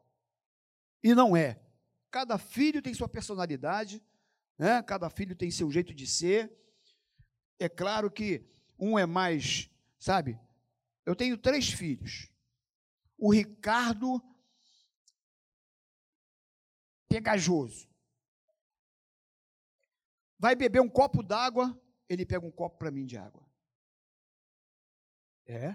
E 1.02 1.14
não 1.14 1.36
é. 1.36 1.60
Cada 2.10 2.36
filho 2.36 2.82
tem 2.82 2.94
sua 2.94 3.08
personalidade, 3.08 4.02
né? 4.58 4.82
cada 4.82 5.08
filho 5.08 5.36
tem 5.36 5.50
seu 5.50 5.70
jeito 5.70 5.94
de 5.94 6.06
ser. 6.06 6.50
É 7.58 7.68
claro 7.68 8.10
que 8.10 8.44
um 8.78 8.98
é 8.98 9.06
mais, 9.06 9.70
sabe? 9.98 10.38
Eu 11.04 11.14
tenho 11.14 11.38
três 11.38 11.70
filhos. 11.70 12.28
O 13.16 13.32
Ricardo, 13.32 14.20
pegajoso. 17.08 17.88
Vai 20.46 20.54
beber 20.54 20.80
um 20.80 20.88
copo 20.88 21.24
d'água, 21.24 21.76
ele 22.08 22.24
pega 22.24 22.46
um 22.46 22.52
copo 22.52 22.78
para 22.78 22.88
mim 22.88 23.04
de 23.04 23.18
água. 23.18 23.44
É. 25.44 25.74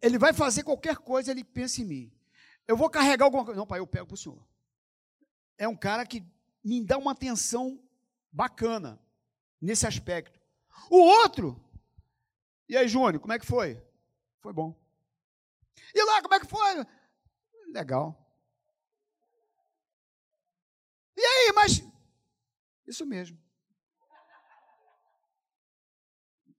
Ele 0.00 0.16
vai 0.16 0.32
fazer 0.32 0.62
qualquer 0.62 0.96
coisa, 0.96 1.30
ele 1.30 1.44
pensa 1.44 1.82
em 1.82 1.84
mim. 1.84 2.18
Eu 2.66 2.78
vou 2.78 2.88
carregar 2.88 3.26
alguma 3.26 3.44
coisa. 3.44 3.58
Não, 3.58 3.66
pai, 3.66 3.78
eu 3.78 3.86
pego 3.86 4.06
para 4.06 4.14
o 4.14 4.16
senhor. 4.16 4.42
É 5.58 5.68
um 5.68 5.76
cara 5.76 6.06
que 6.06 6.24
me 6.64 6.82
dá 6.82 6.96
uma 6.96 7.12
atenção 7.12 7.78
bacana 8.32 8.98
nesse 9.60 9.86
aspecto. 9.86 10.40
O 10.90 10.96
outro, 10.96 11.62
e 12.70 12.74
aí, 12.74 12.88
Júnior, 12.88 13.20
como 13.20 13.34
é 13.34 13.38
que 13.38 13.44
foi? 13.44 13.78
Foi 14.38 14.54
bom. 14.54 14.74
E 15.94 16.02
lá, 16.04 16.22
como 16.22 16.36
é 16.36 16.40
que 16.40 16.46
foi? 16.46 16.86
Legal. 17.70 18.18
E 21.14 21.20
aí, 21.20 21.52
mas. 21.54 21.90
Isso 22.90 23.06
mesmo. 23.06 23.38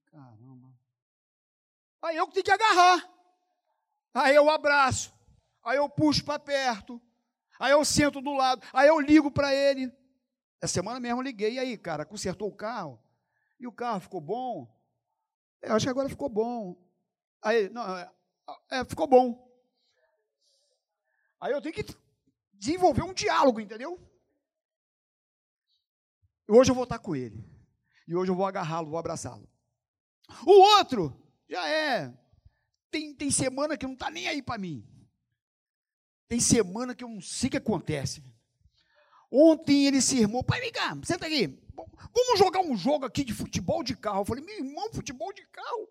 Caramba. 0.06 0.74
Aí 2.00 2.16
eu 2.16 2.26
tenho 2.28 2.44
que 2.44 2.50
agarrar. 2.50 3.06
Aí 4.14 4.34
eu 4.34 4.48
abraço. 4.48 5.14
Aí 5.62 5.76
eu 5.76 5.90
puxo 5.90 6.24
para 6.24 6.38
perto. 6.38 7.00
Aí 7.60 7.72
eu 7.72 7.84
sento 7.84 8.22
do 8.22 8.32
lado, 8.32 8.66
aí 8.72 8.88
eu 8.88 8.98
ligo 8.98 9.30
para 9.30 9.54
ele. 9.54 9.92
Essa 10.60 10.72
semana 10.74 10.98
mesmo 10.98 11.20
eu 11.20 11.22
liguei, 11.22 11.54
e 11.54 11.58
aí, 11.58 11.76
cara, 11.76 12.06
consertou 12.06 12.48
o 12.48 12.56
carro? 12.56 12.98
E 13.60 13.66
o 13.66 13.72
carro 13.72 14.00
ficou 14.00 14.20
bom? 14.20 14.66
É, 15.60 15.68
eu 15.68 15.76
acho 15.76 15.84
que 15.84 15.90
agora 15.90 16.08
ficou 16.08 16.30
bom. 16.30 16.76
Aí, 17.42 17.68
não, 17.68 17.96
é, 17.96 18.10
é, 18.70 18.84
ficou 18.84 19.06
bom. 19.06 19.48
Aí 21.38 21.52
eu 21.52 21.60
tenho 21.60 21.74
que 21.74 21.84
desenvolver 22.54 23.02
um 23.02 23.12
diálogo, 23.12 23.60
entendeu? 23.60 24.00
Hoje 26.54 26.70
eu 26.70 26.74
vou 26.74 26.84
estar 26.84 26.98
com 26.98 27.16
ele. 27.16 27.42
E 28.06 28.14
hoje 28.14 28.30
eu 28.30 28.34
vou 28.34 28.44
agarrá-lo, 28.44 28.90
vou 28.90 28.98
abraçá-lo. 28.98 29.48
O 30.46 30.50
outro, 30.76 31.16
Já 31.48 31.66
é. 31.66 32.12
Tem, 32.90 33.14
tem 33.14 33.30
semana 33.30 33.76
que 33.76 33.86
não 33.86 33.94
está 33.94 34.10
nem 34.10 34.28
aí 34.28 34.42
para 34.42 34.58
mim. 34.58 34.86
Tem 36.28 36.38
semana 36.38 36.94
que 36.94 37.02
eu 37.02 37.08
não 37.08 37.22
sei 37.22 37.48
o 37.48 37.50
que 37.50 37.56
acontece. 37.56 38.22
Ontem 39.30 39.86
ele 39.86 40.02
se 40.02 40.18
irmou. 40.18 40.44
Pai, 40.44 40.60
vem 40.60 40.70
cá, 40.70 40.94
senta 41.04 41.26
aqui. 41.26 41.58
Vamos 41.74 42.38
jogar 42.38 42.60
um 42.60 42.76
jogo 42.76 43.06
aqui 43.06 43.24
de 43.24 43.32
futebol 43.32 43.82
de 43.82 43.96
carro. 43.96 44.20
Eu 44.20 44.24
falei, 44.26 44.44
meu 44.44 44.54
irmão, 44.54 44.92
futebol 44.92 45.32
de 45.32 45.46
carro? 45.46 45.88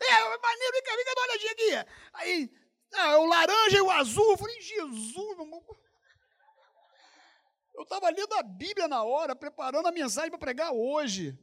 É, 0.00 0.38
maneiro, 0.38 0.72
vem 0.72 0.82
cá, 0.84 0.96
vem 0.96 1.04
cá, 1.04 1.14
dá 1.14 1.20
uma 1.20 1.28
olhadinha 1.28 1.52
aqui. 1.52 1.90
Aí, 2.12 2.50
ah, 2.94 3.18
o 3.18 3.26
laranja 3.26 3.78
e 3.78 3.80
o 3.80 3.90
azul. 3.90 4.30
Eu 4.30 4.38
falei, 4.38 4.60
Jesus, 4.60 5.36
meu 5.36 5.42
irmão. 5.42 5.64
Eu 7.74 7.82
estava 7.82 8.10
lendo 8.10 8.32
a 8.34 8.42
Bíblia 8.42 8.86
na 8.86 9.02
hora, 9.02 9.34
preparando 9.34 9.86
a 9.86 9.92
mensagem 9.92 10.30
para 10.30 10.38
pregar 10.38 10.72
hoje. 10.72 11.38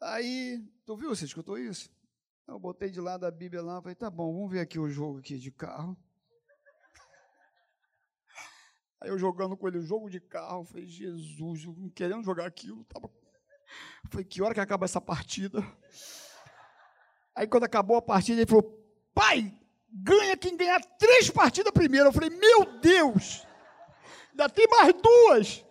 Aí, 0.00 0.62
tu 0.84 0.96
viu, 0.96 1.10
você 1.10 1.24
escutou 1.24 1.56
isso? 1.56 1.90
Eu 2.46 2.58
botei 2.58 2.90
de 2.90 3.00
lado 3.00 3.24
a 3.24 3.30
Bíblia 3.30 3.62
lá, 3.62 3.80
falei, 3.80 3.94
tá 3.94 4.10
bom, 4.10 4.32
vamos 4.34 4.50
ver 4.50 4.60
aqui 4.60 4.78
o 4.78 4.88
jogo 4.88 5.18
aqui 5.18 5.38
de 5.38 5.50
carro. 5.50 5.96
Aí 9.00 9.08
eu 9.08 9.18
jogando 9.18 9.56
com 9.56 9.68
ele 9.68 9.78
o 9.78 9.82
jogo 9.82 10.10
de 10.10 10.20
carro, 10.20 10.64
falei, 10.64 10.86
Jesus, 10.86 11.64
eu 11.64 11.74
não 11.76 11.88
querendo 11.90 12.24
jogar 12.24 12.46
aquilo. 12.46 12.84
Tava... 12.84 13.10
Falei, 14.10 14.24
que 14.24 14.42
hora 14.42 14.54
que 14.54 14.60
acaba 14.60 14.84
essa 14.84 15.00
partida? 15.00 15.60
Aí 17.34 17.46
quando 17.46 17.64
acabou 17.64 17.96
a 17.96 18.02
partida, 18.02 18.40
ele 18.40 18.48
falou, 18.48 18.62
pai, 19.14 19.52
ganha 19.90 20.36
quem 20.36 20.56
ganhar 20.56 20.80
três 20.98 21.30
partidas 21.30 21.72
primeiro. 21.72 22.08
Eu 22.08 22.12
falei, 22.12 22.30
meu 22.30 22.78
Deus, 22.80 23.46
ainda 24.34 24.48
tem 24.48 24.66
mais 24.68 24.92
duas. 24.94 25.64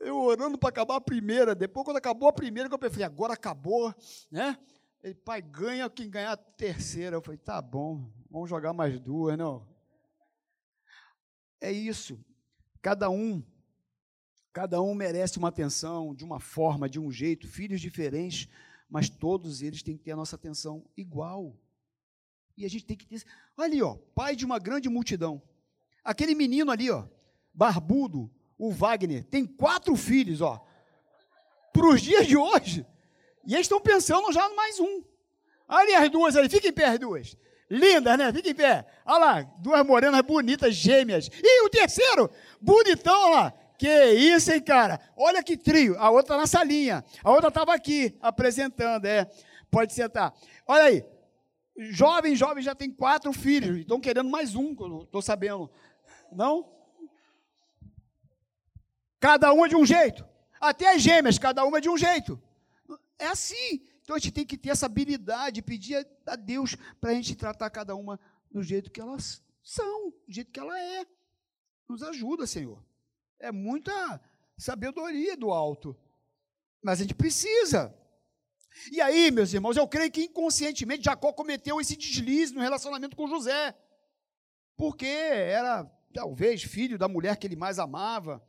Eu 0.00 0.16
orando 0.16 0.58
para 0.58 0.68
acabar 0.68 0.96
a 0.96 1.00
primeira. 1.00 1.54
Depois, 1.54 1.84
quando 1.84 1.96
acabou 1.96 2.28
a 2.28 2.32
primeira, 2.32 2.68
eu 2.68 2.90
falei, 2.90 3.04
agora 3.04 3.32
acabou, 3.32 3.94
né? 4.30 4.58
Ele, 5.02 5.14
pai, 5.14 5.40
ganha 5.40 5.88
quem 5.88 6.10
ganhar 6.10 6.32
a 6.32 6.36
terceira. 6.36 7.16
Eu 7.16 7.22
falei, 7.22 7.38
tá 7.38 7.60
bom, 7.62 8.12
vamos 8.30 8.50
jogar 8.50 8.72
mais 8.72 8.98
duas, 9.00 9.36
não. 9.36 9.66
É 11.60 11.70
isso. 11.72 12.24
Cada 12.80 13.10
um, 13.10 13.42
cada 14.52 14.80
um 14.80 14.94
merece 14.94 15.38
uma 15.38 15.48
atenção 15.48 16.14
de 16.14 16.24
uma 16.24 16.38
forma, 16.38 16.88
de 16.88 16.98
um 16.98 17.10
jeito, 17.10 17.48
filhos 17.48 17.80
diferentes, 17.80 18.48
mas 18.88 19.08
todos 19.10 19.62
eles 19.62 19.82
têm 19.82 19.96
que 19.96 20.04
ter 20.04 20.12
a 20.12 20.16
nossa 20.16 20.36
atenção 20.36 20.88
igual. 20.96 21.56
E 22.58 22.66
a 22.66 22.68
gente 22.68 22.84
tem 22.84 22.96
que 22.96 23.06
ter. 23.06 23.22
Olha 23.56 23.66
ali, 23.66 23.80
ó, 23.80 23.94
pai 24.16 24.34
de 24.34 24.44
uma 24.44 24.58
grande 24.58 24.88
multidão. 24.88 25.40
Aquele 26.04 26.34
menino 26.34 26.72
ali, 26.72 26.90
ó, 26.90 27.04
barbudo, 27.54 28.28
o 28.58 28.72
Wagner, 28.72 29.22
tem 29.22 29.46
quatro 29.46 29.94
filhos, 29.94 30.40
ó. 30.40 30.60
Para 31.72 31.86
os 31.86 32.02
dias 32.02 32.26
de 32.26 32.36
hoje. 32.36 32.84
E 33.46 33.54
eles 33.54 33.66
estão 33.66 33.80
pensando 33.80 34.32
já 34.32 34.48
no 34.48 34.56
mais 34.56 34.80
um. 34.80 35.04
Ali 35.68 35.94
as 35.94 36.10
duas 36.10 36.34
ali, 36.34 36.48
fica 36.48 36.66
em 36.66 36.72
pé 36.72 36.86
as 36.86 36.98
duas. 36.98 37.36
Lindas, 37.70 38.18
né? 38.18 38.32
Fica 38.32 38.50
em 38.50 38.54
pé. 38.54 38.84
Olha 39.06 39.18
lá, 39.18 39.42
duas 39.60 39.86
morenas 39.86 40.20
bonitas, 40.22 40.74
gêmeas. 40.74 41.30
E 41.40 41.64
o 41.64 41.68
terceiro, 41.68 42.28
bonitão, 42.60 43.20
olha 43.26 43.34
lá. 43.34 43.54
Que 43.78 44.10
isso, 44.14 44.50
hein, 44.50 44.60
cara? 44.60 44.98
Olha 45.16 45.44
que 45.44 45.56
trio. 45.56 45.96
A 45.96 46.10
outra 46.10 46.36
na 46.36 46.48
salinha. 46.48 47.04
A 47.22 47.30
outra 47.30 47.50
estava 47.50 47.72
aqui, 47.72 48.18
apresentando, 48.20 49.04
é. 49.04 49.30
Pode 49.70 49.92
sentar. 49.92 50.34
Olha 50.66 50.82
aí. 50.82 51.17
Jovem, 51.78 52.34
jovem 52.34 52.62
já 52.62 52.74
tem 52.74 52.90
quatro 52.90 53.32
filhos. 53.32 53.78
Estão 53.78 54.00
querendo 54.00 54.28
mais 54.28 54.56
um, 54.56 54.72
estou 54.72 55.22
sabendo. 55.22 55.70
Não? 56.32 56.68
Cada 59.20 59.52
uma 59.52 59.68
de 59.68 59.76
um 59.76 59.86
jeito. 59.86 60.26
Até 60.60 60.94
as 60.94 61.00
gêmeas, 61.00 61.38
cada 61.38 61.64
uma 61.64 61.80
de 61.80 61.88
um 61.88 61.96
jeito. 61.96 62.40
É 63.16 63.28
assim. 63.28 63.86
Então 64.02 64.16
a 64.16 64.18
gente 64.18 64.32
tem 64.32 64.44
que 64.44 64.58
ter 64.58 64.70
essa 64.70 64.86
habilidade, 64.86 65.62
pedir 65.62 66.04
a 66.26 66.34
Deus 66.34 66.74
para 67.00 67.10
a 67.10 67.14
gente 67.14 67.36
tratar 67.36 67.70
cada 67.70 67.94
uma 67.94 68.18
do 68.50 68.60
jeito 68.62 68.90
que 68.90 69.00
elas 69.00 69.40
são, 69.62 70.10
do 70.10 70.32
jeito 70.32 70.50
que 70.50 70.58
ela 70.58 70.76
é. 70.80 71.06
Nos 71.88 72.02
ajuda, 72.02 72.44
Senhor. 72.44 72.82
É 73.38 73.52
muita 73.52 74.20
sabedoria 74.56 75.36
do 75.36 75.52
alto. 75.52 75.96
Mas 76.82 76.98
a 76.98 77.02
gente 77.02 77.14
precisa. 77.14 77.94
E 78.92 79.00
aí, 79.00 79.30
meus 79.30 79.52
irmãos, 79.52 79.76
eu 79.76 79.86
creio 79.88 80.10
que 80.10 80.24
inconscientemente 80.24 81.04
Jacó 81.04 81.32
cometeu 81.32 81.80
esse 81.80 81.96
deslize 81.96 82.54
no 82.54 82.60
relacionamento 82.60 83.16
com 83.16 83.26
José. 83.26 83.76
Porque 84.76 85.06
era, 85.06 85.84
talvez, 86.12 86.62
filho 86.62 86.98
da 86.98 87.08
mulher 87.08 87.36
que 87.36 87.46
ele 87.46 87.56
mais 87.56 87.78
amava. 87.78 88.42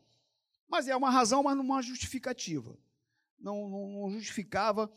Mas 0.68 0.88
é 0.88 0.96
uma 0.96 1.10
razão, 1.10 1.44
mas 1.44 1.58
não 1.58 1.63
uma 1.63 1.82
justificativa. 1.82 2.78
Não, 3.39 3.68
não, 3.68 3.89
não 3.89 4.12
justificava 4.12 4.92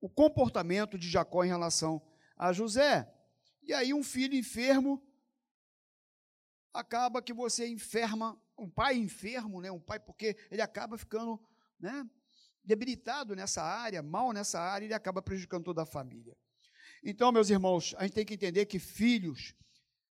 o 0.00 0.08
comportamento 0.08 0.98
de 0.98 1.08
Jacó 1.08 1.44
em 1.44 1.48
relação 1.48 2.00
a 2.36 2.52
José. 2.52 3.12
E 3.62 3.74
aí 3.74 3.92
um 3.92 4.02
filho 4.02 4.34
enfermo 4.34 5.02
acaba 6.72 7.20
que 7.20 7.32
você 7.32 7.68
enferma, 7.68 8.40
um 8.56 8.70
pai 8.70 8.96
enfermo, 8.96 9.60
né? 9.60 9.70
Um 9.70 9.80
pai 9.80 10.00
porque 10.00 10.36
ele 10.50 10.62
acaba 10.62 10.96
ficando, 10.96 11.40
né, 11.78 12.08
debilitado 12.64 13.34
nessa 13.34 13.62
área, 13.62 14.02
mal 14.02 14.32
nessa 14.32 14.60
área, 14.60 14.84
ele 14.84 14.94
acaba 14.94 15.22
prejudicando 15.22 15.64
toda 15.64 15.82
a 15.82 15.86
família. 15.86 16.36
Então, 17.02 17.32
meus 17.32 17.50
irmãos, 17.50 17.94
a 17.96 18.02
gente 18.04 18.14
tem 18.14 18.24
que 18.24 18.34
entender 18.34 18.66
que 18.66 18.78
filhos 18.78 19.54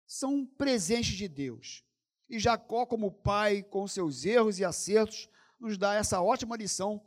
são 0.08 0.46
presentes 0.46 1.16
de 1.16 1.28
Deus. 1.28 1.84
E 2.28 2.40
Jacó, 2.40 2.86
como 2.86 3.12
pai, 3.12 3.64
com 3.64 3.88
seus 3.88 4.26
erros 4.26 4.60
e 4.60 4.66
acertos, 4.66 5.30
nos 5.60 5.78
dá 5.78 5.96
essa 5.96 6.22
ótima 6.22 6.56
lição, 6.56 7.04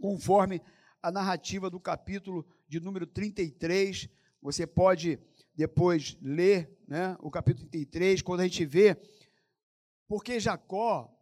conforme 0.00 0.60
a 1.02 1.10
narrativa 1.10 1.70
do 1.70 1.78
capítulo 1.78 2.46
de 2.68 2.80
número 2.80 3.06
33. 3.06 4.08
Você 4.42 4.66
pode 4.66 5.18
depois 5.54 6.16
ler 6.22 6.78
né, 6.86 7.16
o 7.20 7.30
capítulo 7.30 7.68
33, 7.68 8.22
quando 8.22 8.40
a 8.40 8.44
gente 8.44 8.64
vê, 8.64 8.96
porque 10.06 10.38
Jacó, 10.38 11.12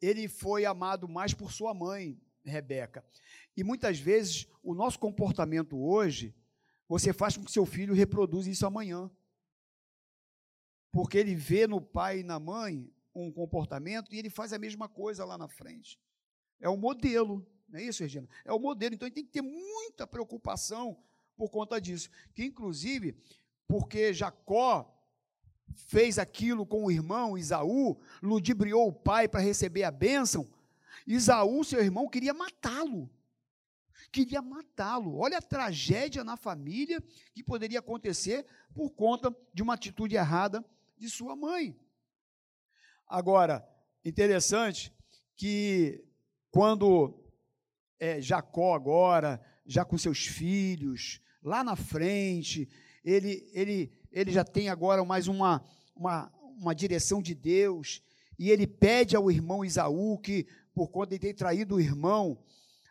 ele 0.00 0.28
foi 0.28 0.64
amado 0.64 1.06
mais 1.06 1.34
por 1.34 1.52
sua 1.52 1.74
mãe, 1.74 2.18
Rebeca. 2.44 3.04
E 3.56 3.62
muitas 3.62 3.98
vezes 3.98 4.46
o 4.62 4.74
nosso 4.74 4.98
comportamento 4.98 5.78
hoje, 5.78 6.34
você 6.88 7.12
faz 7.12 7.36
com 7.36 7.44
que 7.44 7.52
seu 7.52 7.64
filho 7.64 7.94
reproduza 7.94 8.50
isso 8.50 8.66
amanhã 8.66 9.10
porque 10.92 11.16
ele 11.16 11.34
vê 11.34 11.66
no 11.66 11.80
pai 11.80 12.20
e 12.20 12.22
na 12.22 12.38
mãe 12.38 12.92
um 13.14 13.32
comportamento 13.32 14.14
e 14.14 14.18
ele 14.18 14.28
faz 14.28 14.52
a 14.52 14.58
mesma 14.58 14.88
coisa 14.88 15.24
lá 15.24 15.38
na 15.38 15.48
frente. 15.48 15.98
É 16.60 16.68
o 16.68 16.76
modelo, 16.76 17.44
não 17.68 17.80
é 17.80 17.82
isso, 17.82 18.02
Regina? 18.02 18.28
É 18.44 18.52
o 18.52 18.58
modelo. 18.58 18.94
Então, 18.94 19.08
ele 19.08 19.14
tem 19.14 19.24
que 19.24 19.32
ter 19.32 19.42
muita 19.42 20.06
preocupação 20.06 21.02
por 21.34 21.50
conta 21.50 21.80
disso. 21.80 22.10
Que, 22.34 22.44
inclusive, 22.44 23.16
porque 23.66 24.12
Jacó 24.12 24.94
fez 25.74 26.18
aquilo 26.18 26.66
com 26.66 26.84
o 26.84 26.90
irmão 26.90 27.38
Isaú, 27.38 27.98
ludibriou 28.22 28.86
o 28.88 28.92
pai 28.92 29.26
para 29.26 29.40
receber 29.40 29.84
a 29.84 29.90
bênção, 29.90 30.48
Isaú, 31.06 31.64
seu 31.64 31.80
irmão, 31.80 32.08
queria 32.08 32.34
matá-lo. 32.34 33.10
Queria 34.10 34.42
matá-lo. 34.42 35.16
Olha 35.16 35.38
a 35.38 35.42
tragédia 35.42 36.22
na 36.22 36.36
família 36.36 37.02
que 37.32 37.42
poderia 37.42 37.78
acontecer 37.78 38.46
por 38.74 38.90
conta 38.90 39.34
de 39.54 39.62
uma 39.62 39.74
atitude 39.74 40.14
errada 40.14 40.64
de 40.98 41.08
sua 41.08 41.34
mãe. 41.34 41.78
Agora, 43.08 43.66
interessante 44.04 44.92
que 45.36 46.04
quando 46.50 47.22
é, 47.98 48.20
Jacó 48.20 48.74
agora, 48.74 49.40
já 49.66 49.84
com 49.84 49.96
seus 49.96 50.26
filhos, 50.26 51.20
lá 51.42 51.64
na 51.64 51.76
frente, 51.76 52.68
ele, 53.04 53.48
ele, 53.52 53.92
ele 54.10 54.30
já 54.30 54.44
tem 54.44 54.68
agora 54.68 55.04
mais 55.04 55.28
uma, 55.28 55.64
uma, 55.94 56.32
uma 56.56 56.74
direção 56.74 57.22
de 57.22 57.34
Deus, 57.34 58.02
e 58.38 58.50
ele 58.50 58.66
pede 58.66 59.14
ao 59.14 59.30
irmão 59.30 59.64
Isaú 59.64 60.18
que, 60.18 60.46
por 60.74 60.88
conta 60.88 61.10
de 61.10 61.18
ter 61.18 61.34
traído 61.34 61.76
o 61.76 61.80
irmão, 61.80 62.38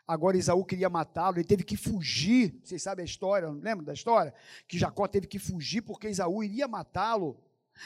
agora 0.08 0.38
Isaú 0.38 0.64
queria 0.66 0.90
matá-lo, 0.90 1.38
ele 1.38 1.44
teve 1.44 1.64
que 1.64 1.76
fugir. 1.76 2.60
Vocês 2.64 2.82
sabem 2.84 3.04
a 3.04 3.06
história, 3.06 3.50
lembra 3.50 3.86
da 3.86 3.94
história? 3.94 4.34
Que 4.68 4.78
Jacó 4.78 5.08
teve 5.08 5.28
que 5.28 5.40
fugir 5.40 5.82
porque 5.82 6.10
Isaú 6.10 6.44
iria 6.44 6.68
matá-lo. 6.68 7.40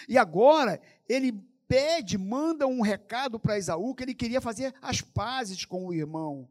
E 0.08 0.17
agora 0.17 0.81
ele 1.08 1.34
pede, 1.67 2.17
manda 2.17 2.67
um 2.67 2.81
recado 2.81 3.39
para 3.39 3.58
Esaú 3.58 3.93
que 3.95 4.03
ele 4.03 4.13
queria 4.13 4.41
fazer 4.41 4.73
as 4.81 5.01
pazes 5.01 5.65
com 5.65 5.86
o 5.86 5.93
irmão. 5.93 6.47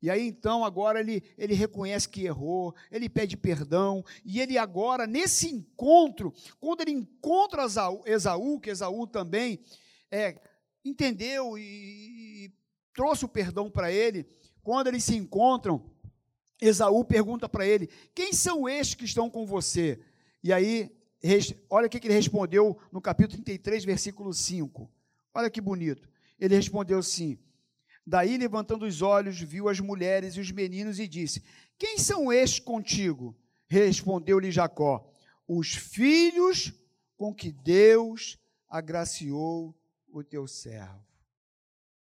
E 0.00 0.10
aí 0.10 0.26
então 0.26 0.64
agora 0.64 0.98
ele, 0.98 1.22
ele 1.38 1.54
reconhece 1.54 2.08
que 2.08 2.24
errou, 2.24 2.74
ele 2.90 3.08
pede 3.08 3.36
perdão, 3.36 4.04
e 4.24 4.40
ele 4.40 4.58
agora, 4.58 5.06
nesse 5.06 5.48
encontro, 5.48 6.34
quando 6.58 6.80
ele 6.80 6.90
encontra 6.90 7.64
Esaú 8.04 8.58
que 8.60 8.70
Esaú 8.70 9.06
também 9.06 9.60
é, 10.10 10.40
entendeu 10.84 11.56
e, 11.58 11.62
e 12.44 12.52
trouxe 12.94 13.24
o 13.24 13.28
perdão 13.28 13.70
para 13.70 13.90
ele, 13.90 14.26
quando 14.62 14.86
eles 14.86 15.04
se 15.04 15.16
encontram, 15.16 15.90
Esaú 16.60 17.04
pergunta 17.04 17.48
para 17.48 17.66
ele: 17.66 17.88
Quem 18.14 18.32
são 18.32 18.68
estes 18.68 18.94
que 18.94 19.04
estão 19.04 19.28
com 19.28 19.44
você? 19.44 20.00
E 20.42 20.52
aí 20.52 20.90
olha 21.68 21.86
o 21.86 21.90
que 21.90 21.98
ele 22.06 22.14
respondeu 22.14 22.78
no 22.90 23.00
capítulo 23.00 23.42
33, 23.42 23.84
versículo 23.84 24.32
5. 24.32 24.90
Olha 25.34 25.50
que 25.50 25.60
bonito. 25.60 26.08
Ele 26.38 26.54
respondeu 26.54 26.98
assim: 26.98 27.38
Daí, 28.06 28.36
levantando 28.36 28.84
os 28.84 29.02
olhos, 29.02 29.40
viu 29.40 29.68
as 29.68 29.80
mulheres 29.80 30.34
e 30.34 30.40
os 30.40 30.50
meninos 30.50 30.98
e 30.98 31.08
disse: 31.08 31.42
Quem 31.78 31.98
são 31.98 32.32
estes 32.32 32.60
contigo? 32.60 33.36
Respondeu-lhe 33.66 34.50
Jacó: 34.50 35.08
Os 35.46 35.74
filhos 35.74 36.72
com 37.16 37.34
que 37.34 37.52
Deus 37.52 38.38
agraciou 38.68 39.74
o 40.12 40.22
teu 40.22 40.46
servo. 40.46 41.04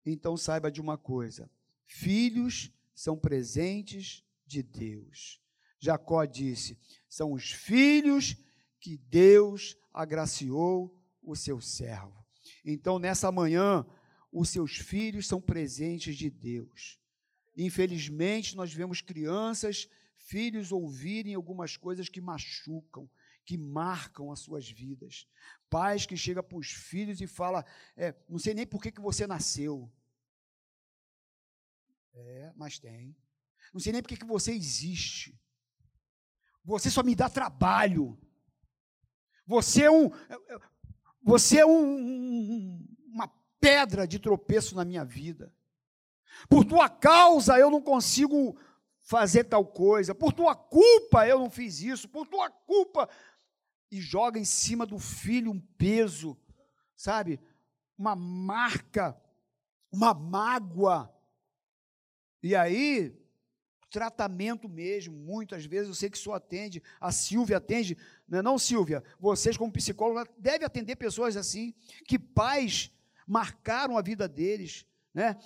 Então 0.05 0.35
saiba 0.35 0.69
de 0.69 0.81
uma 0.81 0.97
coisa: 0.97 1.49
filhos 1.85 2.71
são 2.93 3.17
presentes 3.17 4.25
de 4.45 4.61
Deus. 4.61 5.41
Jacó 5.79 6.25
disse: 6.25 6.77
são 7.07 7.31
os 7.31 7.51
filhos 7.51 8.35
que 8.79 8.97
Deus 8.97 9.77
agraciou 9.93 10.99
o 11.21 11.35
seu 11.35 11.61
servo. 11.61 12.23
Então, 12.65 12.99
nessa 12.99 13.31
manhã, 13.31 13.85
os 14.31 14.49
seus 14.49 14.77
filhos 14.77 15.27
são 15.27 15.39
presentes 15.39 16.17
de 16.17 16.29
Deus. 16.29 16.99
Infelizmente, 17.55 18.55
nós 18.55 18.73
vemos 18.73 18.99
crianças, 18.99 19.87
filhos 20.17 20.71
ouvirem 20.71 21.35
algumas 21.35 21.77
coisas 21.77 22.09
que 22.09 22.19
machucam, 22.19 23.09
que 23.45 23.57
marcam 23.57 24.31
as 24.31 24.39
suas 24.39 24.69
vidas. 24.69 25.27
Pais 25.73 26.05
que 26.05 26.15
chegam 26.15 26.43
para 26.43 26.55
os 26.55 26.67
filhos 26.67 27.19
e 27.19 27.25
falam, 27.25 27.63
é, 27.97 28.13
não 28.29 28.37
sei 28.37 28.53
nem 28.53 28.67
por 28.67 28.79
que, 28.79 28.91
que 28.91 29.01
você 29.01 29.25
nasceu. 29.25 29.91
É, 32.13 32.53
mas 32.55 32.77
tem. 32.77 33.17
Não 33.73 33.79
sei 33.79 33.91
nem 33.91 34.03
por 34.03 34.09
que, 34.09 34.17
que 34.17 34.23
você 34.23 34.51
existe. 34.51 35.35
Você 36.63 36.91
só 36.91 37.01
me 37.01 37.15
dá 37.15 37.27
trabalho. 37.27 38.15
Você 39.47 39.81
é 39.81 39.89
um. 39.91 40.11
Você 41.23 41.57
é 41.57 41.65
um, 41.65 42.87
uma 43.07 43.27
pedra 43.59 44.07
de 44.07 44.19
tropeço 44.19 44.75
na 44.75 44.85
minha 44.85 45.03
vida. 45.03 45.51
Por 46.47 46.63
tua 46.65 46.87
causa 46.87 47.57
eu 47.57 47.71
não 47.71 47.81
consigo 47.81 48.55
fazer 49.01 49.45
tal 49.45 49.65
coisa. 49.65 50.13
Por 50.13 50.33
tua 50.33 50.55
culpa 50.55 51.27
eu 51.27 51.39
não 51.39 51.49
fiz 51.49 51.81
isso. 51.81 52.07
Por 52.07 52.27
tua 52.27 52.51
culpa. 52.51 53.09
E 53.93 54.01
joga 54.01 54.39
em 54.39 54.43
cima 54.43 54.87
do 54.87 54.97
filho 54.97 55.51
um 55.51 55.59
peso, 55.59 56.35
sabe? 56.95 57.39
Uma 57.95 58.15
marca, 58.15 59.15
uma 59.91 60.15
mágoa. 60.15 61.15
E 62.41 62.55
aí, 62.55 63.15
tratamento 63.91 64.67
mesmo, 64.67 65.15
muitas 65.15 65.63
vezes 65.65 65.89
eu 65.89 65.93
sei 65.93 66.09
que 66.09 66.17
só 66.17 66.33
atende, 66.33 66.81
a 66.99 67.11
Silvia 67.11 67.57
atende, 67.57 67.95
não 68.27 68.39
é 68.39 68.41
não, 68.41 68.57
Silvia? 68.57 69.03
Vocês, 69.19 69.55
como 69.55 69.71
psicóloga, 69.71 70.27
devem 70.39 70.65
atender 70.65 70.95
pessoas 70.95 71.37
assim, 71.37 71.71
que 72.07 72.17
pais 72.17 72.91
marcaram 73.27 73.95
a 73.95 74.01
vida 74.01 74.27
deles, 74.27 74.87
né? 75.13 75.37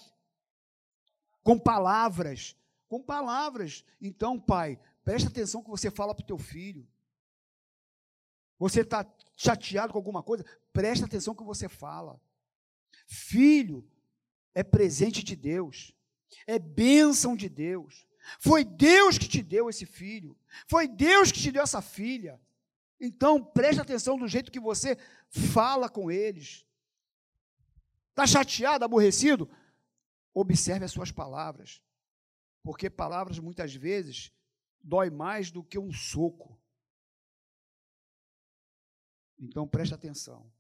Com 1.44 1.60
palavras, 1.60 2.56
com 2.88 3.04
palavras. 3.04 3.84
Então, 4.00 4.40
pai, 4.40 4.80
presta 5.04 5.28
atenção 5.28 5.62
que 5.62 5.70
você 5.70 5.92
fala 5.92 6.16
para 6.16 6.24
o 6.24 6.28
teu 6.28 6.38
filho. 6.38 6.88
Você 8.60 8.82
está 8.82 9.06
chateado 9.36 9.94
com 9.94 10.00
alguma 10.00 10.24
coisa? 10.24 10.46
Presta 10.74 11.06
atenção 11.06 11.36
que 11.36 11.44
você 11.44 11.70
fala. 11.70 12.20
Filho 13.06 13.88
é 14.54 14.64
presente 14.64 15.24
de 15.24 15.36
Deus, 15.36 15.94
é 16.46 16.58
bênção 16.58 17.36
de 17.36 17.48
Deus. 17.48 18.08
Foi 18.40 18.66
Deus 18.66 19.18
que 19.18 19.28
te 19.28 19.42
deu 19.42 19.70
esse 19.70 19.86
filho. 19.86 20.38
Foi 20.68 20.88
Deus 20.88 21.32
que 21.32 21.40
te 21.40 21.52
deu 21.52 21.64
essa 21.64 21.82
filha. 21.82 22.42
Então, 23.00 23.44
preste 23.44 23.80
atenção 23.80 24.18
do 24.18 24.28
jeito 24.28 24.52
que 24.52 24.60
você 24.60 24.98
fala 25.30 25.88
com 25.88 26.12
eles. 26.12 26.66
Está 28.10 28.26
chateado, 28.26 28.84
aborrecido? 28.84 29.50
Observe 30.34 30.84
as 30.84 30.92
suas 30.92 31.12
palavras. 31.12 31.82
Porque 32.64 32.90
palavras 32.90 33.40
muitas 33.40 33.74
vezes 33.74 34.32
dói 34.84 35.10
mais 35.10 35.52
do 35.52 35.64
que 35.64 35.78
um 35.78 35.94
soco. 35.94 36.60
Então 39.40 39.68
preste 39.68 39.94
atenção. 39.94 40.52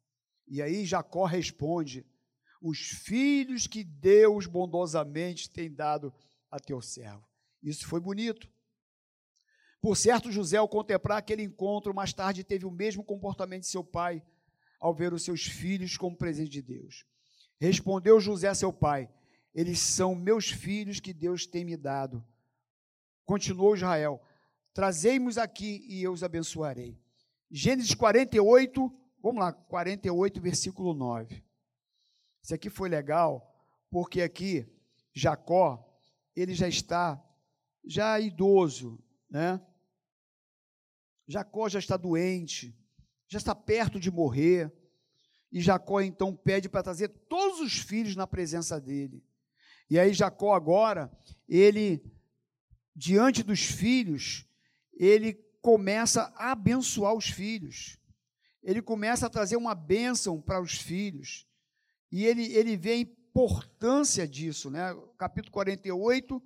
E 0.47 0.61
aí 0.61 0.85
Jacó 0.85 1.25
responde: 1.25 2.05
Os 2.61 2.79
filhos 2.79 3.67
que 3.67 3.83
Deus 3.83 4.45
bondosamente 4.45 5.49
tem 5.49 5.73
dado 5.73 6.13
a 6.49 6.59
teu 6.59 6.81
servo. 6.81 7.27
Isso 7.61 7.87
foi 7.87 7.99
bonito. 7.99 8.49
Por 9.81 9.95
certo, 9.95 10.31
José, 10.31 10.57
ao 10.57 10.67
contemplar 10.67 11.19
aquele 11.19 11.43
encontro, 11.43 11.93
mais 11.93 12.11
tarde 12.13 12.43
teve 12.43 12.65
o 12.65 12.71
mesmo 12.71 13.03
comportamento 13.03 13.61
de 13.61 13.67
seu 13.67 13.83
pai 13.83 14.23
ao 14.79 14.93
ver 14.93 15.13
os 15.13 15.23
seus 15.23 15.43
filhos 15.43 15.97
como 15.97 16.15
presente 16.15 16.49
de 16.49 16.61
Deus. 16.61 17.05
Respondeu 17.59 18.19
José 18.19 18.47
a 18.47 18.55
seu 18.55 18.71
pai: 18.71 19.09
Eles 19.53 19.79
são 19.79 20.15
meus 20.15 20.49
filhos 20.49 20.99
que 20.99 21.13
Deus 21.13 21.45
tem 21.45 21.65
me 21.65 21.75
dado. 21.75 22.23
Continuou 23.25 23.75
Israel: 23.75 24.21
Trazei-mos 24.73 25.37
aqui 25.37 25.85
e 25.87 26.03
eu 26.03 26.11
os 26.11 26.23
abençoarei. 26.23 26.97
Gênesis 27.49 27.93
48, 27.93 28.91
vamos 29.21 29.39
lá, 29.39 29.53
48, 29.53 30.41
versículo 30.41 30.93
9. 30.93 31.43
Isso 32.43 32.53
aqui 32.53 32.69
foi 32.69 32.89
legal, 32.89 33.55
porque 33.89 34.21
aqui 34.21 34.67
Jacó, 35.13 35.83
ele 36.35 36.53
já 36.53 36.67
está 36.67 37.23
já 37.85 38.19
idoso, 38.19 39.01
né? 39.29 39.61
Jacó 41.27 41.67
já 41.67 41.79
está 41.79 41.97
doente, 41.97 42.77
já 43.27 43.37
está 43.37 43.55
perto 43.55 43.99
de 43.99 44.11
morrer. 44.11 44.71
E 45.51 45.61
Jacó 45.61 46.01
então 46.01 46.35
pede 46.35 46.67
para 46.67 46.83
trazer 46.83 47.07
todos 47.07 47.59
os 47.61 47.79
filhos 47.79 48.15
na 48.15 48.27
presença 48.27 48.79
dele. 48.79 49.23
E 49.89 49.97
aí 49.97 50.13
Jacó 50.13 50.53
agora, 50.53 51.11
ele 51.47 52.03
diante 52.93 53.43
dos 53.43 53.61
filhos, 53.61 54.45
ele 54.93 55.33
começa 55.67 56.33
a 56.37 56.53
abençoar 56.53 57.13
os 57.13 57.27
filhos. 57.27 57.99
Ele 58.63 58.81
começa 58.81 59.25
a 59.25 59.29
trazer 59.29 59.57
uma 59.57 59.75
bênção 59.75 60.41
para 60.41 60.61
os 60.61 60.77
filhos. 60.77 61.45
E 62.09 62.23
ele, 62.23 62.45
ele 62.53 62.77
vê 62.77 62.91
a 62.91 62.97
importância 62.97 64.25
disso, 64.25 64.71
né? 64.71 64.95
Capítulo 65.17 65.51
48, 65.51 66.41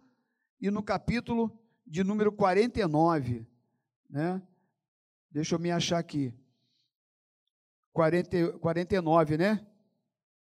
e 0.60 0.72
no 0.72 0.82
capítulo 0.82 1.56
de 1.86 2.04
número 2.04 2.32
49, 2.32 3.46
né? 4.10 4.42
Deixa 5.30 5.54
eu 5.54 5.60
me 5.60 5.70
achar 5.70 6.00
aqui. 6.00 6.34
40, 7.94 8.58
49, 8.58 9.38
né? 9.38 9.64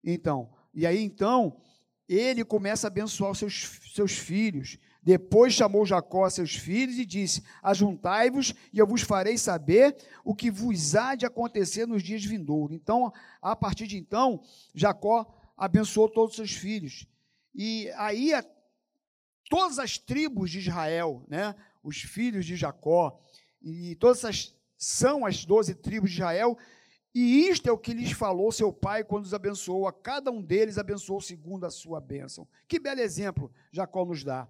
Então, 0.03 0.57
e 0.73 0.87
aí 0.87 1.03
então, 1.03 1.61
ele 2.09 2.47
começa 2.47 2.87
a 2.87 2.89
abençoar 2.89 3.33
os 3.33 3.39
seus, 3.39 3.79
seus 3.95 4.13
filhos. 4.13 4.79
Depois 5.03 5.55
chamou 5.55 5.87
Jacó 5.87 6.25
a 6.25 6.31
seus 6.31 6.55
filhos 6.55 6.99
e 6.99 7.07
disse: 7.07 7.43
Ajuntai-vos 7.63 8.55
e 8.73 8.79
eu 8.79 8.87
vos 8.87 9.03
farei 9.03 9.39
saber 9.39 9.97
o 10.25 10.35
que 10.35 10.51
vos 10.51 10.95
há 10.95 11.15
de 11.15 11.25
acontecer 11.25 11.87
nos 11.87 12.03
dias 12.03 12.25
vindouros. 12.25 12.77
Então, 12.77 13.13
a 13.41 13.57
partir 13.57 13.87
de 13.87 13.97
então, 13.97 14.43
Jacó 14.75 15.27
abençoou 15.57 16.09
todos 16.09 16.31
os 16.31 16.37
seus 16.37 16.53
filhos. 16.53 17.07
E 17.55 17.91
aí 17.97 18.33
todas 19.49 19.79
as 19.79 19.99
tribos 19.99 20.51
de 20.51 20.61
Israel, 20.61 21.25
né, 21.29 21.55
os 21.83 22.01
filhos 22.03 22.47
de 22.47 22.55
Jacó, 22.55 23.21
e 23.61 23.97
todas 23.97 24.19
essas 24.19 24.55
são 24.77 25.27
as 25.27 25.45
doze 25.45 25.75
tribos 25.75 26.11
de 26.11 26.17
Israel, 26.19 26.57
e 27.13 27.49
isto 27.49 27.69
é 27.69 27.73
o 27.73 27.79
que 27.79 27.93
lhes 27.93 28.13
falou 28.13 28.53
seu 28.53 28.73
pai 28.73 29.03
quando 29.03 29.25
os 29.25 29.35
abençoou, 29.35 29.89
a 29.89 29.93
cada 29.93 30.31
um 30.31 30.41
deles 30.41 30.79
abençoou 30.79 31.21
segundo 31.21 31.65
a 31.65 31.71
sua 31.71 32.01
bênção. 32.01 32.47
Que 32.69 32.79
belo 32.79 33.01
exemplo 33.01 33.53
Jacó 33.73 34.05
nos 34.05 34.23
dá. 34.23 34.49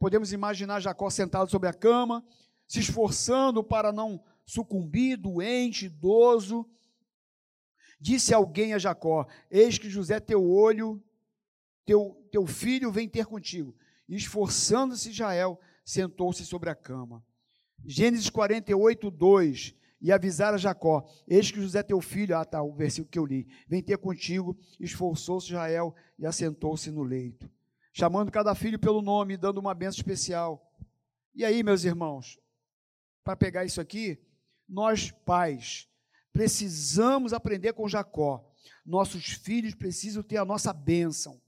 Podemos 0.00 0.32
imaginar 0.32 0.80
Jacó 0.80 1.10
sentado 1.10 1.50
sobre 1.50 1.68
a 1.68 1.74
cama, 1.74 2.24
se 2.66 2.80
esforçando 2.80 3.62
para 3.62 3.92
não 3.92 4.24
sucumbir, 4.46 5.18
doente, 5.18 5.84
idoso. 5.84 6.66
Disse 8.00 8.32
alguém 8.32 8.72
a 8.72 8.78
Jacó: 8.78 9.26
Eis 9.50 9.76
que 9.76 9.90
José, 9.90 10.18
teu 10.18 10.42
olho, 10.42 11.02
teu, 11.84 12.26
teu 12.32 12.46
filho, 12.46 12.90
vem 12.90 13.06
ter 13.06 13.26
contigo. 13.26 13.76
Esforçando-se 14.08 15.10
Israel, 15.10 15.60
sentou-se 15.84 16.46
sobre 16.46 16.70
a 16.70 16.74
cama. 16.74 17.22
Gênesis 17.84 18.30
48, 18.30 19.10
2. 19.10 19.74
E 20.00 20.10
avisar 20.10 20.54
a 20.54 20.56
Jacó: 20.56 21.06
Eis 21.28 21.50
que 21.50 21.60
José 21.60 21.82
teu 21.82 22.00
filho, 22.00 22.34
ah 22.38 22.44
tá, 22.46 22.62
o 22.62 22.72
versículo 22.72 23.10
que 23.10 23.18
eu 23.18 23.26
li, 23.26 23.46
vem 23.68 23.82
ter 23.82 23.98
contigo. 23.98 24.56
Esforçou-se 24.80 25.48
Israel 25.48 25.94
e 26.18 26.24
assentou-se 26.24 26.90
no 26.90 27.02
leito, 27.02 27.50
chamando 28.00 28.32
cada 28.32 28.54
filho 28.54 28.78
pelo 28.78 29.02
nome, 29.02 29.36
dando 29.36 29.58
uma 29.58 29.74
benção 29.74 29.98
especial. 29.98 30.74
E 31.34 31.44
aí, 31.44 31.62
meus 31.62 31.84
irmãos, 31.84 32.40
para 33.22 33.36
pegar 33.36 33.66
isso 33.66 33.78
aqui, 33.78 34.18
nós 34.66 35.10
pais 35.10 35.86
precisamos 36.32 37.34
aprender 37.34 37.74
com 37.74 37.86
Jacó. 37.86 38.50
Nossos 38.86 39.26
filhos 39.26 39.74
precisam 39.74 40.22
ter 40.22 40.38
a 40.38 40.46
nossa 40.46 40.72
bênção. 40.72 41.42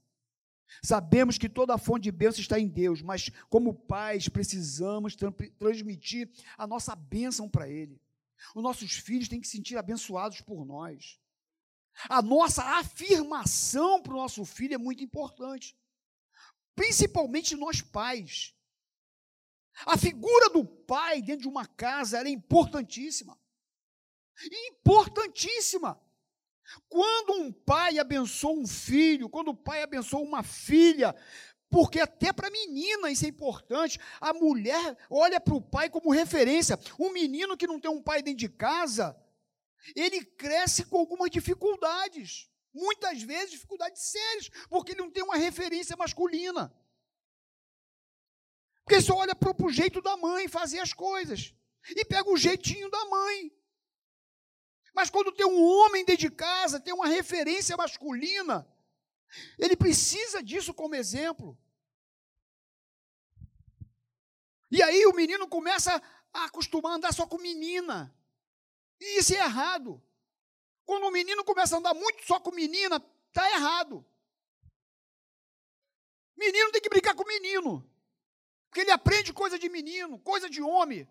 Sabemos 0.83 1.39
que 1.39 1.49
toda 1.49 1.73
a 1.73 1.77
fonte 1.79 2.03
de 2.03 2.11
bênção 2.11 2.39
está 2.39 2.59
em 2.59 2.67
Deus, 2.67 3.01
mas 3.01 3.31
como 3.49 3.73
pais 3.73 4.29
precisamos 4.29 5.15
transmitir 5.57 6.29
a 6.55 6.67
nossa 6.67 6.95
bênção 6.95 7.49
para 7.49 7.67
Ele. 7.67 7.99
Os 8.53 8.61
nossos 8.61 8.91
filhos 8.91 9.27
têm 9.27 9.41
que 9.41 9.47
se 9.47 9.57
sentir 9.57 9.75
abençoados 9.75 10.41
por 10.41 10.63
nós. 10.65 11.19
A 12.07 12.21
nossa 12.21 12.63
afirmação 12.77 14.03
para 14.03 14.13
o 14.13 14.17
nosso 14.17 14.45
filho 14.45 14.75
é 14.75 14.77
muito 14.77 15.03
importante. 15.03 15.75
Principalmente 16.75 17.55
nós 17.55 17.81
pais. 17.81 18.53
A 19.85 19.97
figura 19.97 20.49
do 20.49 20.65
pai 20.65 21.21
dentro 21.21 21.43
de 21.43 21.47
uma 21.47 21.65
casa 21.65 22.19
era 22.19 22.29
importantíssima. 22.29 23.37
Importantíssima. 24.67 25.99
Quando 26.87 27.33
um 27.33 27.51
pai 27.51 27.99
abençoa 27.99 28.53
um 28.53 28.67
filho, 28.67 29.29
quando 29.29 29.49
o 29.49 29.55
pai 29.55 29.83
abençoa 29.83 30.21
uma 30.21 30.43
filha, 30.43 31.15
porque 31.69 31.99
até 31.99 32.31
para 32.31 32.47
a 32.47 32.51
menina 32.51 33.11
isso 33.11 33.25
é 33.25 33.29
importante. 33.29 33.99
A 34.21 34.33
mulher 34.33 34.95
olha 35.09 35.41
para 35.41 35.55
o 35.55 35.61
pai 35.61 35.89
como 35.89 36.11
referência. 36.11 36.79
Um 36.99 37.11
menino 37.11 37.57
que 37.57 37.67
não 37.67 37.79
tem 37.79 37.89
um 37.89 38.01
pai 38.01 38.21
dentro 38.21 38.39
de 38.39 38.49
casa, 38.49 39.17
ele 39.95 40.23
cresce 40.23 40.85
com 40.85 40.97
algumas 40.97 41.29
dificuldades. 41.29 42.49
Muitas 42.73 43.21
vezes 43.21 43.51
dificuldades 43.51 44.01
sérias, 44.01 44.49
porque 44.69 44.93
ele 44.93 45.01
não 45.01 45.11
tem 45.11 45.23
uma 45.23 45.37
referência 45.37 45.95
masculina. 45.95 46.73
Porque 48.83 48.99
só 49.01 49.15
olha 49.15 49.35
para 49.35 49.53
o 49.65 49.71
jeito 49.71 50.01
da 50.01 50.17
mãe 50.17 50.47
fazer 50.47 50.79
as 50.79 50.93
coisas. 50.93 51.53
E 51.89 52.03
pega 52.05 52.29
o 52.29 52.37
jeitinho 52.37 52.89
da 52.89 53.05
mãe. 53.05 53.51
Mas 54.93 55.09
quando 55.09 55.31
tem 55.31 55.45
um 55.45 55.63
homem 55.63 56.05
dentro 56.05 56.29
de 56.29 56.35
casa, 56.35 56.79
tem 56.79 56.93
uma 56.93 57.07
referência 57.07 57.75
masculina, 57.75 58.67
ele 59.57 59.75
precisa 59.75 60.41
disso 60.43 60.73
como 60.73 60.95
exemplo. 60.95 61.57
E 64.69 64.81
aí 64.81 65.05
o 65.05 65.13
menino 65.13 65.47
começa 65.47 66.01
a 66.31 66.45
acostumar 66.45 66.93
a 66.93 66.95
andar 66.95 67.13
só 67.13 67.27
com 67.27 67.37
menina. 67.37 68.15
E 68.99 69.19
isso 69.19 69.33
é 69.33 69.37
errado. 69.37 70.01
Quando 70.85 71.05
o 71.05 71.11
menino 71.11 71.43
começa 71.43 71.75
a 71.75 71.79
andar 71.79 71.93
muito 71.93 72.25
só 72.25 72.39
com 72.39 72.51
menina, 72.51 73.03
está 73.27 73.49
errado. 73.51 74.05
Menino 76.35 76.71
tem 76.71 76.81
que 76.81 76.89
brincar 76.89 77.15
com 77.15 77.25
menino. 77.25 77.89
Porque 78.69 78.81
ele 78.81 78.91
aprende 78.91 79.31
coisa 79.31 79.57
de 79.57 79.69
menino, 79.69 80.19
coisa 80.19 80.49
de 80.49 80.61
homem. 80.61 81.07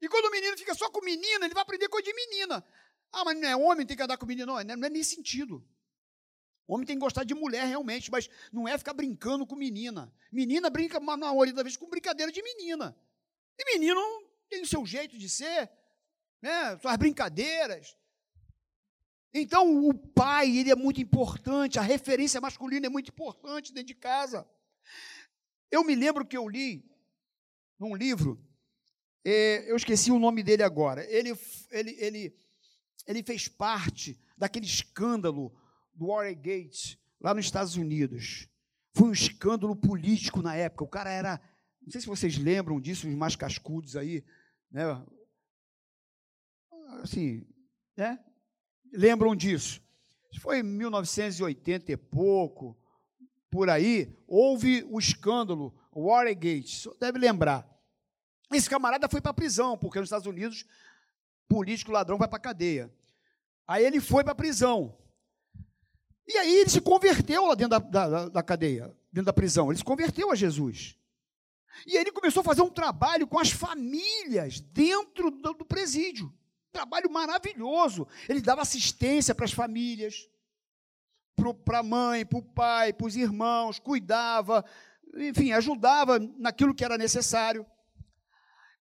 E 0.00 0.08
quando 0.08 0.26
o 0.26 0.30
menino 0.30 0.56
fica 0.56 0.74
só 0.74 0.90
com 0.90 1.04
menina, 1.04 1.44
ele 1.44 1.54
vai 1.54 1.62
aprender 1.62 1.88
coisa 1.88 2.04
de 2.04 2.14
menina. 2.14 2.64
Ah, 3.12 3.24
mas 3.24 3.36
não 3.36 3.48
é 3.48 3.56
homem, 3.56 3.86
tem 3.86 3.96
que 3.96 4.02
andar 4.02 4.16
com 4.16 4.26
menino. 4.26 4.46
Não, 4.46 4.62
não 4.62 4.86
é 4.86 4.90
nesse 4.90 5.16
sentido. 5.16 5.66
Homem 6.66 6.86
tem 6.86 6.96
que 6.96 7.00
gostar 7.00 7.24
de 7.24 7.34
mulher 7.34 7.66
realmente, 7.66 8.10
mas 8.10 8.28
não 8.52 8.68
é 8.68 8.78
ficar 8.78 8.94
brincando 8.94 9.44
com 9.44 9.56
menina. 9.56 10.12
Menina 10.30 10.70
brinca, 10.70 11.00
na 11.00 11.16
maioria 11.16 11.52
das 11.52 11.64
vezes, 11.64 11.76
com 11.76 11.88
brincadeira 11.88 12.30
de 12.30 12.40
menina. 12.42 12.96
E 13.58 13.64
menino 13.72 14.00
tem 14.48 14.62
o 14.62 14.66
seu 14.66 14.86
jeito 14.86 15.18
de 15.18 15.28
ser, 15.28 15.68
né? 16.42 16.78
suas 16.78 16.96
brincadeiras. 16.96 17.96
Então, 19.32 19.88
o 19.88 19.94
pai, 19.94 20.56
ele 20.56 20.70
é 20.70 20.76
muito 20.76 21.00
importante, 21.00 21.78
a 21.78 21.82
referência 21.82 22.40
masculina 22.40 22.86
é 22.86 22.90
muito 22.90 23.10
importante 23.10 23.72
dentro 23.72 23.86
de 23.86 23.94
casa. 23.94 24.48
Eu 25.70 25.84
me 25.84 25.94
lembro 25.94 26.26
que 26.26 26.36
eu 26.36 26.48
li 26.48 26.84
num 27.78 27.94
livro, 27.94 28.44
é, 29.24 29.70
eu 29.70 29.76
esqueci 29.76 30.10
o 30.10 30.18
nome 30.18 30.42
dele 30.42 30.62
agora. 30.62 31.04
Ele, 31.04 31.38
ele, 31.70 31.96
ele, 31.98 32.36
ele 33.06 33.22
fez 33.22 33.46
parte 33.46 34.20
daquele 34.36 34.66
escândalo 34.66 35.54
do 35.94 36.08
Watergate, 36.08 36.98
lá 37.20 37.32
nos 37.32 37.44
Estados 37.44 37.76
Unidos. 37.76 38.48
Foi 38.94 39.08
um 39.08 39.12
escândalo 39.12 39.76
político 39.76 40.42
na 40.42 40.56
época. 40.56 40.84
O 40.84 40.88
cara 40.88 41.10
era. 41.10 41.40
Não 41.80 41.90
sei 41.90 42.00
se 42.00 42.06
vocês 42.06 42.36
lembram 42.36 42.80
disso, 42.80 43.08
os 43.08 43.14
mais 43.14 43.36
cascudos 43.36 43.96
aí, 43.96 44.24
né? 44.70 44.84
Assim, 47.02 47.46
né? 47.96 48.18
Lembram 48.92 49.34
disso? 49.36 49.80
Foi 50.40 50.60
em 50.60 50.62
1980 50.62 51.92
e 51.92 51.96
pouco, 51.96 52.76
por 53.50 53.68
aí, 53.68 54.16
houve 54.26 54.84
o 54.88 54.98
escândalo 54.98 55.74
Watergate, 55.92 56.88
deve 57.00 57.18
lembrar. 57.18 57.68
Esse 58.52 58.70
camarada 58.70 59.08
foi 59.08 59.20
para 59.20 59.30
a 59.30 59.34
prisão, 59.34 59.76
porque 59.76 59.98
nos 59.98 60.06
Estados 60.06 60.26
Unidos, 60.26 60.64
político 61.48 61.92
ladrão 61.92 62.18
vai 62.18 62.28
para 62.28 62.38
a 62.38 62.42
cadeia. 62.42 62.92
Aí 63.66 63.84
ele 63.84 64.00
foi 64.00 64.22
para 64.22 64.32
a 64.32 64.36
prisão. 64.36 64.96
E 66.26 66.36
aí 66.36 66.60
ele 66.60 66.70
se 66.70 66.80
converteu 66.80 67.46
lá 67.46 67.54
dentro 67.54 67.78
da, 67.80 68.08
da, 68.08 68.28
da, 68.28 68.42
cadeia, 68.42 68.96
dentro 69.12 69.26
da 69.26 69.32
prisão. 69.32 69.70
Ele 69.70 69.78
se 69.78 69.84
converteu 69.84 70.30
a 70.30 70.34
Jesus. 70.36 70.96
E 71.86 71.96
ele 71.96 72.12
começou 72.12 72.40
a 72.40 72.44
fazer 72.44 72.62
um 72.62 72.70
trabalho 72.70 73.26
com 73.26 73.38
as 73.38 73.50
famílias 73.50 74.60
dentro 74.60 75.30
do, 75.30 75.54
do 75.54 75.64
presídio. 75.64 76.32
Trabalho 76.72 77.10
maravilhoso. 77.10 78.06
Ele 78.28 78.40
dava 78.40 78.62
assistência 78.62 79.34
para 79.34 79.44
as 79.44 79.52
famílias 79.52 80.28
para 81.64 81.78
a 81.78 81.82
mãe, 81.82 82.24
para 82.24 82.38
o 82.38 82.42
pai, 82.42 82.92
para 82.92 83.06
os 83.06 83.16
irmãos, 83.16 83.78
cuidava, 83.78 84.64
enfim, 85.14 85.52
ajudava 85.52 86.18
naquilo 86.36 86.74
que 86.74 86.84
era 86.84 86.98
necessário. 86.98 87.66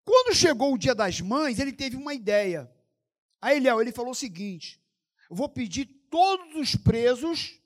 Quando 0.04 0.36
chegou 0.36 0.73
o 0.73 0.78
dia 0.78 0.95
das 0.95 1.21
mães, 1.21 1.60
ele 1.60 1.71
teve 1.71 1.95
uma 1.95 2.13
ideia. 2.13 2.69
Aí 3.41 3.58
Eliel, 3.58 3.82
ele 3.82 3.91
falou 3.91 4.12
o 4.12 4.15
seguinte: 4.15 4.82
eu 5.30 5.36
vou 5.36 5.47
pedir 5.47 5.86
todos 6.10 6.56
os 6.56 6.75
presos 6.75 7.60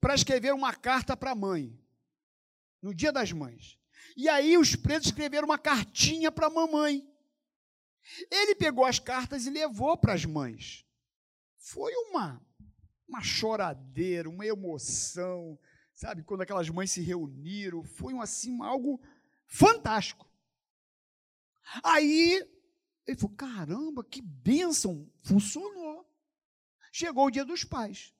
para 0.00 0.14
escrever 0.14 0.52
uma 0.52 0.74
carta 0.74 1.16
para 1.16 1.30
a 1.30 1.34
mãe, 1.34 1.78
no 2.82 2.94
dia 2.94 3.12
das 3.12 3.32
mães. 3.32 3.78
E 4.16 4.28
aí 4.28 4.58
os 4.58 4.76
presos 4.76 5.06
escreveram 5.06 5.46
uma 5.46 5.58
cartinha 5.58 6.30
para 6.30 6.48
a 6.48 6.50
mamãe. 6.50 7.08
Ele 8.30 8.54
pegou 8.54 8.84
as 8.84 8.98
cartas 8.98 9.46
e 9.46 9.50
levou 9.50 9.96
para 9.96 10.14
as 10.14 10.24
mães. 10.24 10.84
Foi 11.56 11.92
uma 11.94 12.40
uma 13.06 13.22
choradeira, 13.22 14.28
uma 14.28 14.46
emoção, 14.46 15.58
sabe? 15.94 16.22
Quando 16.24 16.40
aquelas 16.40 16.68
mães 16.68 16.90
se 16.90 17.00
reuniram, 17.00 17.84
foi 17.84 18.14
um, 18.14 18.20
assim 18.20 18.60
algo 18.62 19.00
fantástico. 19.46 20.28
Aí 21.82 22.42
ele 23.06 23.16
falou: 23.16 23.36
caramba, 23.36 24.04
que 24.04 24.20
bênção, 24.20 25.10
funcionou. 25.22 26.08
Chegou 26.92 27.26
o 27.26 27.30
dia 27.30 27.44
dos 27.44 27.64
pais. 27.64 28.14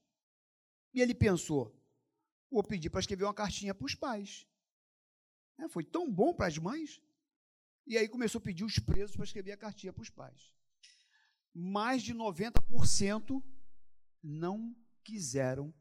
E 0.92 1.00
ele 1.00 1.14
pensou: 1.14 1.76
vou 2.50 2.62
pedir 2.62 2.90
para 2.90 3.00
escrever 3.00 3.24
uma 3.24 3.34
cartinha 3.34 3.74
para 3.74 3.86
os 3.86 3.94
pais. 3.94 4.46
É, 5.58 5.68
foi 5.68 5.84
tão 5.84 6.10
bom 6.10 6.34
para 6.34 6.46
as 6.46 6.58
mães. 6.58 7.00
E 7.86 7.98
aí 7.98 8.08
começou 8.08 8.38
a 8.38 8.42
pedir 8.42 8.64
os 8.64 8.78
presos 8.78 9.14
para 9.14 9.24
escrever 9.24 9.52
a 9.52 9.56
cartinha 9.56 9.92
para 9.92 10.02
os 10.02 10.10
pais. 10.10 10.54
Mais 11.52 12.02
de 12.02 12.14
90% 12.14 13.42
não 14.22 14.74
quiseram 15.02 15.72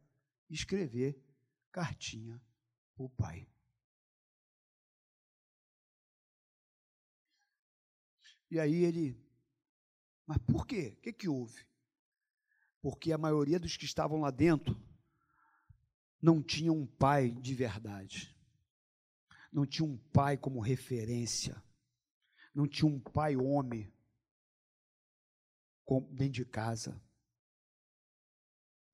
escrever 0.49 1.17
cartinha 1.71 2.41
para 2.95 3.05
o 3.05 3.09
pai. 3.09 3.47
E 8.51 8.59
aí 8.59 8.83
ele, 8.83 9.19
mas 10.27 10.37
por 10.39 10.67
quê? 10.67 10.95
O 10.97 11.01
que, 11.01 11.13
que 11.13 11.27
houve? 11.27 11.65
Porque 12.81 13.11
a 13.11 13.17
maioria 13.17 13.59
dos 13.59 13.77
que 13.77 13.85
estavam 13.85 14.19
lá 14.19 14.29
dentro 14.29 14.79
não 16.21 16.43
tinha 16.43 16.71
um 16.71 16.85
pai 16.85 17.31
de 17.31 17.55
verdade, 17.55 18.37
não 19.51 19.65
tinha 19.65 19.85
um 19.85 19.97
pai 19.97 20.37
como 20.37 20.59
referência, 20.59 21.61
não 22.53 22.67
tinha 22.67 22.87
um 22.87 22.99
pai 22.99 23.35
homem 23.35 23.91
dentro 26.11 26.33
de 26.33 26.45
casa. 26.45 27.01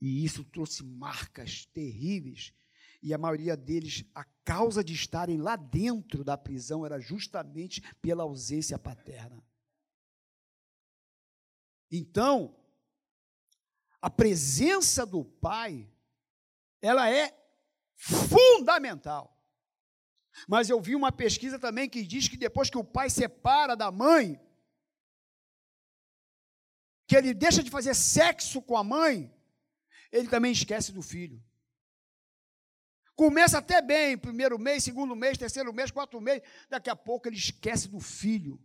E 0.01 0.23
isso 0.23 0.43
trouxe 0.43 0.83
marcas 0.83 1.65
terríveis. 1.65 2.53
E 3.01 3.13
a 3.13 3.17
maioria 3.17 3.55
deles, 3.55 4.03
a 4.13 4.23
causa 4.43 4.83
de 4.83 4.93
estarem 4.93 5.37
lá 5.37 5.55
dentro 5.55 6.23
da 6.23 6.37
prisão 6.37 6.85
era 6.85 6.99
justamente 6.99 7.81
pela 8.01 8.23
ausência 8.23 8.77
paterna. 8.77 9.43
Então, 11.91 12.55
a 14.01 14.09
presença 14.09 15.05
do 15.05 15.23
pai, 15.23 15.89
ela 16.81 17.09
é 17.09 17.37
fundamental. 17.95 19.38
Mas 20.47 20.69
eu 20.69 20.79
vi 20.79 20.95
uma 20.95 21.11
pesquisa 21.11 21.59
também 21.59 21.89
que 21.89 22.05
diz 22.05 22.27
que 22.27 22.37
depois 22.37 22.69
que 22.69 22.77
o 22.77 22.83
pai 22.83 23.09
separa 23.09 23.75
da 23.75 23.91
mãe, 23.91 24.39
que 27.07 27.15
ele 27.15 27.33
deixa 27.33 27.63
de 27.63 27.71
fazer 27.71 27.95
sexo 27.95 28.61
com 28.61 28.77
a 28.77 28.83
mãe, 28.83 29.33
ele 30.11 30.27
também 30.27 30.51
esquece 30.51 30.91
do 30.91 31.01
filho. 31.01 31.43
Começa 33.15 33.57
até 33.57 33.81
bem, 33.81 34.17
primeiro 34.17 34.57
mês, 34.57 34.83
segundo 34.83 35.15
mês, 35.15 35.37
terceiro 35.37 35.73
mês, 35.73 35.91
quarto 35.91 36.21
mês, 36.21 36.41
daqui 36.69 36.89
a 36.89 36.95
pouco 36.95 37.27
ele 37.27 37.35
esquece 37.35 37.87
do 37.87 37.99
filho. 37.99 38.63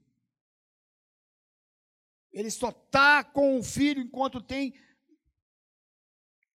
Ele 2.33 2.51
só 2.51 2.69
está 2.69 3.25
com 3.25 3.59
o 3.59 3.63
filho 3.63 4.01
enquanto 4.01 4.41
tem 4.41 4.75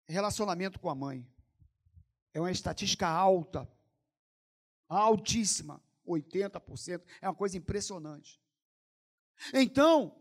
relacionamento 0.07 0.79
com 0.79 0.89
a 0.89 0.95
mãe. 0.95 1.27
É 2.33 2.39
uma 2.39 2.51
estatística 2.51 3.07
alta, 3.07 3.67
altíssima, 4.95 5.81
80%. 6.05 7.03
É 7.21 7.27
uma 7.27 7.35
coisa 7.35 7.57
impressionante. 7.57 8.41
Então, 9.53 10.15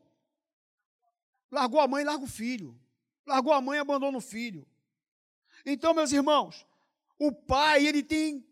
largou 1.50 1.80
a 1.80 1.88
mãe, 1.88 2.04
larga 2.04 2.24
o 2.24 2.28
filho. 2.28 2.78
Largou 3.26 3.52
a 3.52 3.60
mãe 3.60 3.78
abandona 3.78 4.18
o 4.18 4.20
filho. 4.20 4.66
Então, 5.64 5.94
meus 5.94 6.12
irmãos, 6.12 6.66
O 7.18 7.32
pai, 7.32 7.86
ele 7.86 8.02
tem 8.02 8.46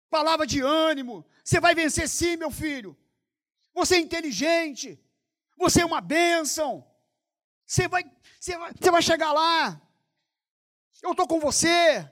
Palavra 0.09 0.47
de 0.47 0.61
ânimo. 0.61 1.25
Você 1.45 1.61
vai 1.61 1.75
vencer 1.75 2.09
sim, 2.09 2.37
meu 2.37 2.51
filho. 2.51 2.97
Você 3.75 3.97
é 3.97 3.99
inteligente. 3.99 4.99
Você 5.57 5.83
é 5.83 5.87
uma 5.87 6.01
bênção. 6.01 6.87
Você 7.67 7.87
vai, 7.87 8.03
você 8.39 8.59
vai, 8.59 8.73
você 8.73 8.91
vai 8.91 9.03
chegar 9.03 9.33
lá. 9.33 9.81
Eu 11.03 11.13
estou 11.13 11.27
com 11.27 11.39
você. 11.39 12.11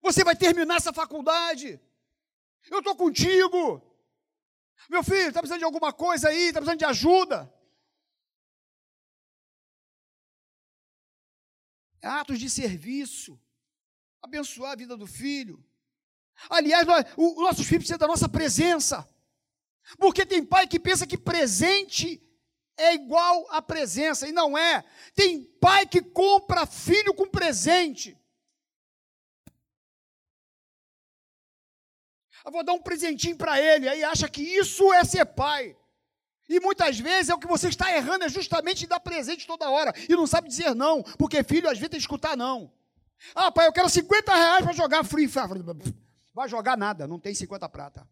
Você 0.00 0.24
vai 0.24 0.34
terminar 0.34 0.76
essa 0.76 0.92
faculdade. 0.92 1.80
Eu 2.70 2.78
estou 2.78 2.96
contigo. 2.96 3.82
Meu 4.88 5.02
filho, 5.02 5.28
está 5.28 5.40
precisando 5.40 5.60
de 5.60 5.64
alguma 5.64 5.92
coisa 5.92 6.28
aí? 6.28 6.48
Está 6.48 6.60
precisando 6.60 6.78
de 6.78 6.84
ajuda? 6.84 7.52
Atos 12.02 12.38
de 12.38 12.48
serviço. 12.48 13.40
Abençoar 14.22 14.72
a 14.72 14.76
vida 14.76 14.96
do 14.96 15.06
filho. 15.06 15.64
Aliás, 16.48 16.86
nós, 16.86 17.04
o, 17.16 17.40
nossos 17.42 17.66
filhos 17.66 17.84
precisam 17.84 17.98
da 17.98 18.06
nossa 18.06 18.28
presença. 18.28 19.08
Porque 19.98 20.26
tem 20.26 20.44
pai 20.44 20.66
que 20.66 20.78
pensa 20.78 21.06
que 21.06 21.16
presente 21.16 22.22
é 22.76 22.94
igual 22.94 23.46
a 23.50 23.60
presença, 23.60 24.28
e 24.28 24.32
não 24.32 24.56
é. 24.56 24.84
Tem 25.14 25.44
pai 25.60 25.86
que 25.86 26.00
compra 26.00 26.66
filho 26.66 27.12
com 27.14 27.26
presente. 27.26 28.17
Eu 32.48 32.52
vou 32.52 32.64
dar 32.64 32.72
um 32.72 32.80
presentinho 32.80 33.36
para 33.36 33.60
ele, 33.60 33.86
aí 33.86 34.02
acha 34.02 34.26
que 34.26 34.40
isso 34.40 34.90
é 34.94 35.04
ser 35.04 35.26
pai. 35.26 35.76
E 36.48 36.58
muitas 36.58 36.98
vezes 36.98 37.28
é 37.28 37.34
o 37.34 37.38
que 37.38 37.46
você 37.46 37.68
está 37.68 37.94
errando, 37.94 38.24
é 38.24 38.28
justamente 38.30 38.86
dar 38.86 39.00
presente 39.00 39.46
toda 39.46 39.68
hora. 39.68 39.92
E 40.08 40.16
não 40.16 40.26
sabe 40.26 40.48
dizer 40.48 40.74
não, 40.74 41.02
porque 41.18 41.44
filho 41.44 41.68
às 41.68 41.76
vezes 41.76 41.90
tem 41.90 41.98
que 41.98 42.04
escutar 42.04 42.38
não. 42.38 42.72
Ah, 43.34 43.52
pai, 43.52 43.66
eu 43.66 43.72
quero 43.72 43.90
50 43.90 44.34
reais 44.34 44.64
para 44.64 44.72
jogar 44.72 45.04
free 45.04 45.28
fire. 45.28 45.62
Vai 46.32 46.48
jogar 46.48 46.74
nada, 46.74 47.06
não 47.06 47.20
tem 47.20 47.34
50 47.34 47.68
prata. 47.68 48.08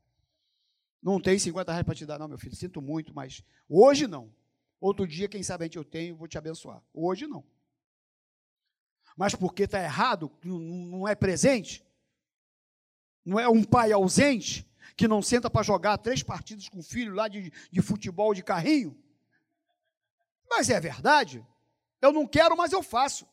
Não 1.03 1.19
tem 1.19 1.39
50 1.39 1.73
reais 1.73 1.87
para 1.87 1.95
te 1.95 2.05
dar, 2.05 2.19
não, 2.19 2.29
meu 2.29 2.37
filho. 2.37 2.55
Sinto 2.55 2.83
muito, 2.83 3.15
mas 3.15 3.43
hoje 3.67 4.07
não. 4.07 4.31
Outro 4.79 5.07
dia, 5.07 5.29
quem 5.29 5.43
sabe 5.43 5.65
a 5.65 5.67
gente 5.67 5.79
eu 5.79 5.85
tenho, 5.85 6.15
vou 6.15 6.29
te 6.29 6.37
abençoar. 6.37 6.83
Hoje 6.93 7.27
não. 7.27 7.43
Mas 9.17 9.35
porque 9.35 9.63
está 9.63 9.83
errado, 9.83 10.31
não 10.45 11.09
é 11.09 11.15
presente, 11.15 11.86
não 13.27 13.41
é 13.41 13.49
um 13.49 13.65
pai 13.65 13.91
ausente 13.91 14.65
que 14.97 15.09
não 15.09 15.21
senta 15.21 15.51
para 15.51 15.65
jogar 15.65 15.99
três 15.99 16.23
partidas 16.23 16.69
com 16.69 16.79
o 16.79 16.83
filho 16.83 17.13
lá 17.13 17.27
de, 17.27 17.53
de 17.71 17.83
futebol 17.83 18.33
de 18.33 18.43
carrinho. 18.43 18.97
Mas 20.49 20.71
é 20.71 20.79
verdade. 20.79 21.45
Eu 22.01 22.13
não 22.13 22.27
quero, 22.27 22.57
mas 22.57 22.73
eu 22.73 22.83
faço. 22.85 23.27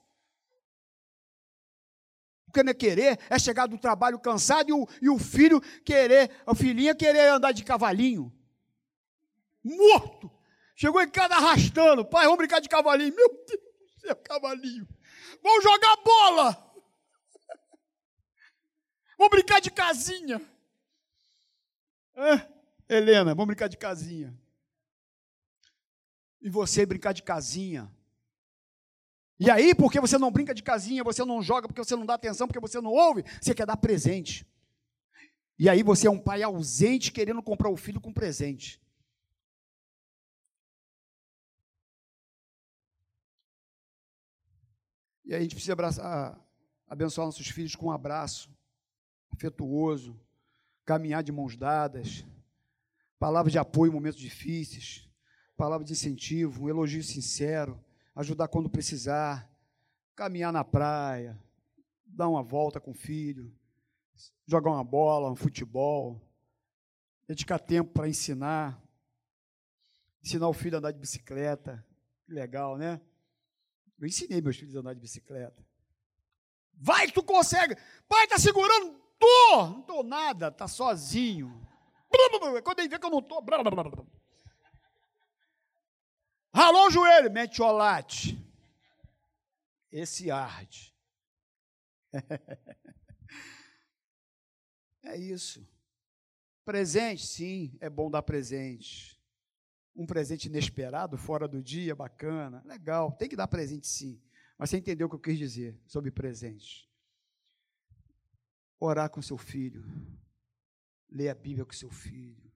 Porque 2.45 2.63
não 2.63 2.71
é 2.71 2.73
querer, 2.73 3.19
é 3.29 3.39
chegar 3.39 3.67
do 3.67 3.77
trabalho 3.77 4.19
cansado 4.19 4.69
e 4.69 4.73
o, 4.73 4.88
e 5.01 5.10
o 5.10 5.19
filho 5.19 5.62
querer, 5.86 6.32
a 6.45 6.56
filhinha 6.56 6.95
querer 6.95 7.29
andar 7.29 7.51
de 7.51 7.63
cavalinho. 7.63 8.34
Morto. 9.63 10.29
Chegou 10.75 11.01
em 11.01 11.10
casa 11.10 11.36
arrastando. 11.36 12.03
Pai, 12.03 12.25
vamos 12.25 12.39
brincar 12.39 12.60
de 12.60 12.67
cavalinho. 12.67 13.15
Meu 13.15 13.29
Deus 13.29 13.62
do 13.95 14.01
céu, 14.01 14.15
cavalinho. 14.17 14.88
Vamos 15.41 15.63
jogar 15.63 15.97
bola. 16.03 16.73
Vamos 19.17 19.32
brincar 19.32 19.62
de 19.62 19.71
casinha. 19.71 20.41
É, 22.15 22.95
Helena, 22.95 23.34
vamos 23.34 23.47
brincar 23.47 23.67
de 23.67 23.78
casinha. 23.78 24.38
E 26.41 26.49
você 26.49 26.86
brincar 26.86 27.13
de 27.13 27.23
casinha. 27.23 27.91
E 29.39 29.49
aí, 29.49 29.73
porque 29.73 29.99
você 29.99 30.17
não 30.17 30.32
brinca 30.32 30.54
de 30.54 30.63
casinha, 30.63 31.04
você 31.04 31.26
não 31.26 31.41
joga, 31.41 31.67
porque 31.67 31.84
você 31.84 31.95
não 31.95 32.06
dá 32.06 32.13
atenção, 32.13 32.47
porque 32.47 32.60
você 32.60 32.80
não 32.80 32.91
ouve, 32.91 33.23
você 33.41 33.54
quer 33.54 33.65
dar 33.65 33.78
presente. 33.78 34.45
E 35.58 35.69
aí 35.69 35.84
você 35.84 36.08
é 36.08 36.12
um 36.12 36.19
pai 36.19 36.43
ausente 36.43 37.12
querendo 37.12 37.41
comprar 37.41 37.69
o 37.69 37.78
filho 37.78 38.02
com 38.02 38.13
presente. 38.13 38.82
E 45.26 45.34
aí 45.34 45.39
a 45.39 45.41
gente 45.41 45.56
precisa 45.56 45.73
abraçar, 45.73 46.39
abençoar 46.88 47.26
nossos 47.26 47.47
filhos 47.47 47.76
com 47.76 47.88
um 47.88 47.91
abraço 47.91 48.54
afetuoso, 49.34 50.19
caminhar 50.86 51.24
de 51.24 51.32
mãos 51.32 51.58
dadas, 51.58 52.26
palavras 53.19 53.52
de 53.52 53.60
apoio 53.60 53.91
em 53.91 53.93
momentos 53.93 54.19
difíceis, 54.19 55.10
palavras 55.58 55.88
de 55.88 55.93
incentivo, 55.93 56.63
um 56.63 56.69
elogio 56.69 57.04
sincero, 57.04 57.84
ajudar 58.15 58.48
quando 58.48 58.69
precisar, 58.69 59.50
caminhar 60.15 60.54
na 60.54 60.63
praia, 60.63 61.39
dar 62.06 62.30
uma 62.30 62.43
volta 62.43 62.80
com 62.80 62.91
o 62.91 62.96
filho, 62.96 63.54
jogar 64.46 64.72
uma 64.72 64.84
bola, 64.84 65.32
um 65.32 65.36
futebol, 65.36 66.22
dedicar 67.28 67.60
tempo 67.60 67.91
para 67.91 68.08
ensinar, 68.08 68.82
ensinar 70.24 70.48
o 70.48 70.54
filho 70.54 70.76
a 70.76 70.80
andar 70.80 70.91
de 70.91 71.00
bicicleta, 71.00 71.86
que 72.26 72.32
legal, 72.32 72.78
né? 72.78 73.02
Eu 74.00 74.08
ensinei 74.08 74.41
meus 74.41 74.58
filhos 74.58 74.76
a 74.76 74.80
andar 74.80 74.93
de 74.93 75.00
bicicleta. 75.00 75.65
Vai 76.76 77.08
que 77.08 77.13
tu 77.13 77.24
consegue. 77.24 77.76
Pai, 78.08 78.28
tá 78.28 78.38
segurando 78.38 79.03
tô, 79.19 79.67
não 79.67 79.82
tô 79.82 80.04
nada, 80.04 80.52
tá 80.52 80.67
sozinho. 80.67 81.63
Quando 82.63 82.80
ele 82.80 82.89
vê 82.89 82.99
que 82.99 83.06
eu 83.06 83.10
não 83.10 83.21
tô. 83.21 83.43
Ralou 86.54 86.88
o 86.88 86.91
joelho, 86.91 87.32
metiolate. 87.32 88.39
Esse 89.91 90.30
arde. 90.30 90.93
é 95.04 95.17
isso. 95.17 95.67
Presente, 96.65 97.26
sim, 97.26 97.76
é 97.80 97.89
bom 97.89 98.10
dar 98.10 98.21
presente. 98.21 99.19
Um 99.95 100.06
presente 100.06 100.45
inesperado, 100.45 101.17
fora 101.17 101.47
do 101.47 101.62
dia, 101.62 101.95
bacana, 101.95 102.63
legal. 102.65 103.12
Tem 103.12 103.30
que 103.30 103.36
dar 103.36 103.47
presente, 103.47 103.88
sim. 103.88 104.21
Mas 104.58 104.69
você 104.69 104.78
entendeu 104.78 105.08
o 105.08 105.10
que 105.10 105.15
eu 105.15 105.19
quis 105.19 105.38
dizer 105.38 105.80
sobre 105.86 106.12
presente 106.12 106.92
orar 108.86 109.10
com 109.10 109.22
seu 109.22 109.38
filho, 109.38 109.84
ler 111.10 111.30
a 111.30 111.36
Bíblia 111.36 111.65
com 111.65 111.72
seu 111.72 111.89
filho, 111.89 112.52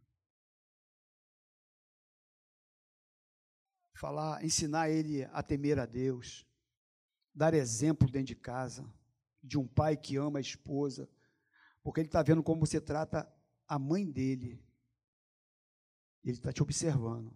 falar, 3.93 4.43
ensinar 4.43 4.89
ele 4.89 5.23
a 5.25 5.41
temer 5.41 5.79
a 5.79 5.85
Deus, 5.85 6.45
dar 7.33 7.53
exemplo 7.53 8.09
dentro 8.09 8.27
de 8.27 8.35
casa 8.35 8.85
de 9.41 9.57
um 9.57 9.65
pai 9.67 9.95
que 9.95 10.17
ama 10.17 10.39
a 10.39 10.41
esposa, 10.41 11.09
porque 11.81 12.01
ele 12.01 12.07
está 12.07 12.21
vendo 12.21 12.43
como 12.43 12.65
você 12.65 12.81
trata 12.81 13.31
a 13.67 13.79
mãe 13.79 14.09
dele. 14.09 14.61
Ele 16.23 16.33
está 16.33 16.51
te 16.51 16.61
observando. 16.61 17.33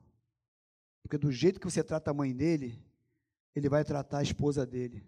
Porque 1.02 1.18
do 1.18 1.32
jeito 1.32 1.60
que 1.60 1.66
você 1.70 1.82
trata 1.84 2.12
a 2.12 2.14
mãe 2.14 2.36
dele, 2.36 2.84
ele 3.56 3.70
vai 3.70 3.86
tratar 3.86 4.20
a 4.20 4.24
esposa 4.24 4.66
dele. 4.66 5.08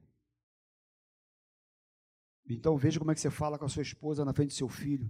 Então 2.45 2.77
veja 2.77 2.99
como 2.99 3.11
é 3.11 3.15
que 3.15 3.21
você 3.21 3.29
fala 3.29 3.57
com 3.57 3.65
a 3.65 3.69
sua 3.69 3.83
esposa 3.83 4.25
na 4.25 4.33
frente 4.33 4.49
do 4.49 4.53
seu 4.53 4.67
filho. 4.67 5.09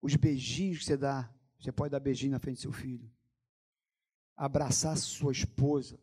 Os 0.00 0.14
beijinhos 0.16 0.78
que 0.78 0.84
você 0.84 0.96
dá, 0.96 1.32
você 1.58 1.70
pode 1.70 1.90
dar 1.90 2.00
beijinho 2.00 2.32
na 2.32 2.38
frente 2.38 2.56
do 2.56 2.62
seu 2.62 2.72
filho. 2.72 3.10
Abraçar 4.36 4.96
sua 4.96 5.32
esposa 5.32 5.98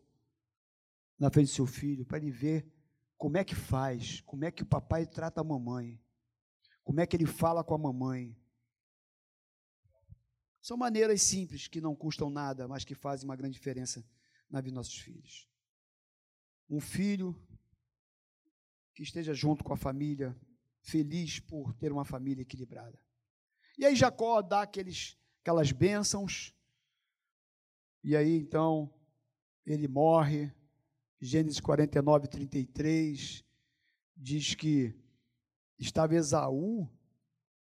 na 1.18 1.30
frente 1.30 1.48
do 1.48 1.54
seu 1.54 1.66
filho, 1.66 2.04
para 2.04 2.18
ele 2.18 2.30
ver 2.30 2.66
como 3.16 3.36
é 3.36 3.44
que 3.44 3.54
faz, 3.54 4.20
como 4.22 4.44
é 4.44 4.50
que 4.50 4.62
o 4.62 4.66
papai 4.66 5.06
trata 5.06 5.40
a 5.40 5.44
mamãe, 5.44 6.00
como 6.82 7.00
é 7.00 7.06
que 7.06 7.16
ele 7.16 7.26
fala 7.26 7.62
com 7.64 7.74
a 7.74 7.78
mamãe. 7.78 8.36
São 10.60 10.76
maneiras 10.76 11.22
simples 11.22 11.68
que 11.68 11.80
não 11.80 11.94
custam 11.94 12.30
nada, 12.30 12.66
mas 12.66 12.84
que 12.84 12.94
fazem 12.94 13.28
uma 13.28 13.36
grande 13.36 13.54
diferença 13.54 14.04
na 14.50 14.60
vida 14.60 14.70
dos 14.70 14.76
nossos 14.76 14.98
filhos. 14.98 15.48
Um 16.68 16.80
filho 16.80 17.38
que 18.94 19.02
esteja 19.02 19.34
junto 19.34 19.64
com 19.64 19.72
a 19.72 19.76
família, 19.76 20.36
feliz 20.80 21.40
por 21.40 21.74
ter 21.74 21.92
uma 21.92 22.04
família 22.04 22.42
equilibrada. 22.42 22.98
E 23.76 23.84
aí 23.84 23.96
Jacó 23.96 24.40
dá 24.40 24.62
aqueles, 24.62 25.18
aquelas 25.42 25.72
bênçãos, 25.72 26.54
e 28.02 28.14
aí 28.14 28.36
então 28.36 28.92
ele 29.66 29.88
morre. 29.88 30.52
Gênesis 31.20 31.58
49, 31.58 32.28
33 32.28 33.42
diz 34.14 34.54
que 34.54 34.94
estava 35.78 36.14
Esaú, 36.14 36.86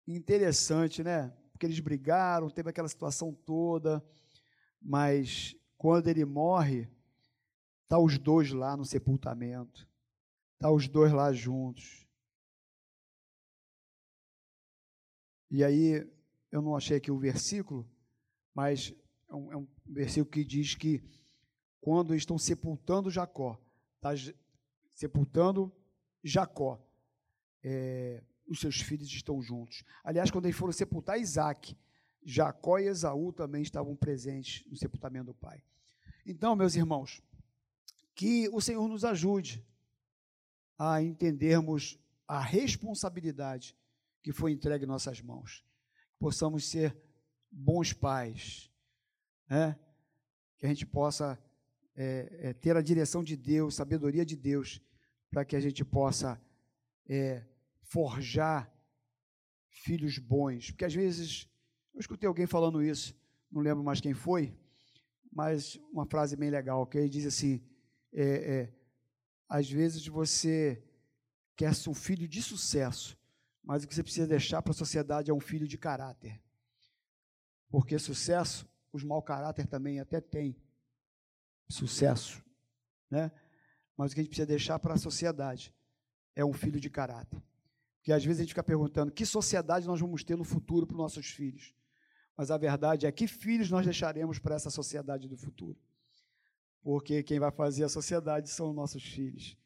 interessante, 0.07 1.03
né? 1.03 1.29
Porque 1.51 1.65
eles 1.65 1.79
brigaram, 1.81 2.49
teve 2.49 2.69
aquela 2.69 2.87
situação 2.87 3.33
toda, 3.33 4.03
mas 4.81 5.55
quando 5.77 6.07
ele 6.07 6.23
morre, 6.23 6.89
tá 7.87 7.99
os 7.99 8.17
dois 8.17 8.51
lá 8.51 8.77
no 8.77 8.85
sepultamento, 8.85 9.88
tá 10.59 10.69
os 10.69 10.87
dois 10.87 11.11
lá 11.11 11.31
juntos. 11.31 12.05
E 15.49 15.63
aí 15.63 16.07
eu 16.51 16.61
não 16.61 16.75
achei 16.75 16.97
aqui 16.97 17.09
o 17.09 17.17
versículo, 17.17 17.89
mas 18.53 18.93
é 19.29 19.35
um, 19.35 19.51
é 19.53 19.57
um 19.57 19.67
versículo 19.87 20.31
que 20.31 20.43
diz 20.43 20.75
que 20.75 21.03
quando 21.79 22.13
estão 22.13 22.37
sepultando 22.37 23.09
Jacó, 23.09 23.59
está 23.95 24.11
sepultando 24.93 25.73
Jacó, 26.23 26.79
é, 27.63 28.21
os 28.47 28.59
seus 28.59 28.81
filhos 28.81 29.07
estão 29.07 29.41
juntos. 29.41 29.83
Aliás, 30.03 30.29
quando 30.29 30.45
eles 30.45 30.57
foram 30.57 30.73
sepultar 30.73 31.19
Isaac, 31.19 31.77
Jacó 32.23 32.77
e 32.77 32.87
Esaú 32.87 33.31
também 33.31 33.61
estavam 33.61 33.95
presentes 33.95 34.65
no 34.67 34.75
sepultamento 34.75 35.27
do 35.27 35.33
pai. 35.33 35.63
Então, 36.25 36.55
meus 36.55 36.75
irmãos, 36.75 37.21
que 38.13 38.49
o 38.49 38.59
Senhor 38.59 38.87
nos 38.87 39.05
ajude 39.05 39.65
a 40.79 41.03
entendermos 41.03 41.99
a 42.25 42.39
responsabilidade 42.39 43.77
que 44.23 44.31
foi 44.31 44.53
entregue 44.53 44.85
em 44.85 44.87
nossas 44.87 45.21
mãos. 45.21 45.65
Que 46.09 46.17
possamos 46.17 46.69
ser 46.69 46.97
bons 47.51 47.91
pais, 47.91 48.71
né? 49.49 49.77
que 50.57 50.65
a 50.65 50.69
gente 50.69 50.85
possa 50.85 51.37
é, 51.95 52.49
é, 52.49 52.53
ter 52.53 52.77
a 52.77 52.81
direção 52.81 53.23
de 53.23 53.35
Deus, 53.35 53.75
sabedoria 53.75 54.25
de 54.25 54.37
Deus, 54.37 54.81
para 55.29 55.43
que 55.43 55.55
a 55.55 55.59
gente 55.59 55.83
possa 55.83 56.41
é, 57.07 57.45
forjar 57.81 58.73
filhos 59.69 60.17
bons. 60.17 60.71
Porque 60.71 60.85
às 60.85 60.93
vezes, 60.93 61.49
eu 61.93 61.99
escutei 61.99 62.27
alguém 62.27 62.47
falando 62.47 62.81
isso, 62.81 63.13
não 63.51 63.61
lembro 63.61 63.83
mais 63.83 63.99
quem 63.99 64.13
foi, 64.13 64.53
mas 65.31 65.79
uma 65.91 66.05
frase 66.05 66.35
bem 66.35 66.49
legal, 66.49 66.85
que 66.87 66.97
ele 66.97 67.09
diz 67.09 67.25
assim: 67.25 67.61
é, 68.13 68.23
é, 68.23 68.78
às 69.49 69.69
vezes 69.69 70.05
você 70.05 70.81
quer 71.55 71.73
ser 71.73 71.89
um 71.89 71.93
filho 71.93 72.27
de 72.27 72.41
sucesso, 72.41 73.17
mas 73.63 73.83
o 73.83 73.87
que 73.87 73.95
você 73.95 74.03
precisa 74.03 74.27
deixar 74.27 74.61
para 74.61 74.71
a 74.71 74.75
sociedade 74.75 75.31
é 75.31 75.33
um 75.33 75.39
filho 75.39 75.67
de 75.67 75.77
caráter. 75.77 76.39
Porque 77.69 77.97
sucesso, 77.97 78.69
os 78.93 79.03
mau 79.03 79.21
caráter 79.21 79.65
também 79.65 79.99
até 79.99 80.21
têm 80.21 80.55
sucesso, 81.67 82.43
né? 83.09 83.31
Mas 83.97 84.11
o 84.11 84.15
que 84.15 84.21
a 84.21 84.23
gente 84.23 84.29
precisa 84.29 84.47
deixar 84.47 84.79
para 84.79 84.93
a 84.93 84.97
sociedade 84.97 85.73
é 86.35 86.45
um 86.45 86.53
filho 86.53 86.79
de 86.79 86.89
caráter. 86.89 87.41
Porque 87.97 88.13
às 88.13 88.23
vezes 88.23 88.39
a 88.39 88.43
gente 88.43 88.51
fica 88.51 88.63
perguntando 88.63 89.11
que 89.11 89.25
sociedade 89.25 89.85
nós 89.85 89.99
vamos 89.99 90.23
ter 90.23 90.37
no 90.37 90.45
futuro 90.45 90.87
para 90.87 90.93
os 90.93 90.99
nossos 90.99 91.27
filhos. 91.27 91.75
Mas 92.37 92.49
a 92.49 92.57
verdade 92.57 93.05
é 93.05 93.11
que 93.11 93.27
filhos 93.27 93.69
nós 93.69 93.83
deixaremos 93.83 94.39
para 94.39 94.55
essa 94.55 94.69
sociedade 94.69 95.27
do 95.27 95.35
futuro. 95.35 95.77
Porque 96.81 97.23
quem 97.23 97.39
vai 97.39 97.51
fazer 97.51 97.83
a 97.83 97.89
sociedade 97.89 98.49
são 98.49 98.73
nossos 98.73 99.03
filhos. 99.03 99.57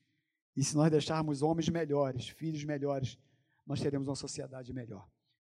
E 0.55 0.63
se 0.63 0.75
nós 0.75 0.91
deixarmos 0.91 1.41
homens 1.41 1.69
melhores, 1.69 2.29
filhos 2.29 2.63
melhores, 2.63 3.17
nós 3.65 3.79
teremos 3.79 4.07
uma 4.07 4.15
sociedade 4.15 4.73
melhor. 4.73 5.07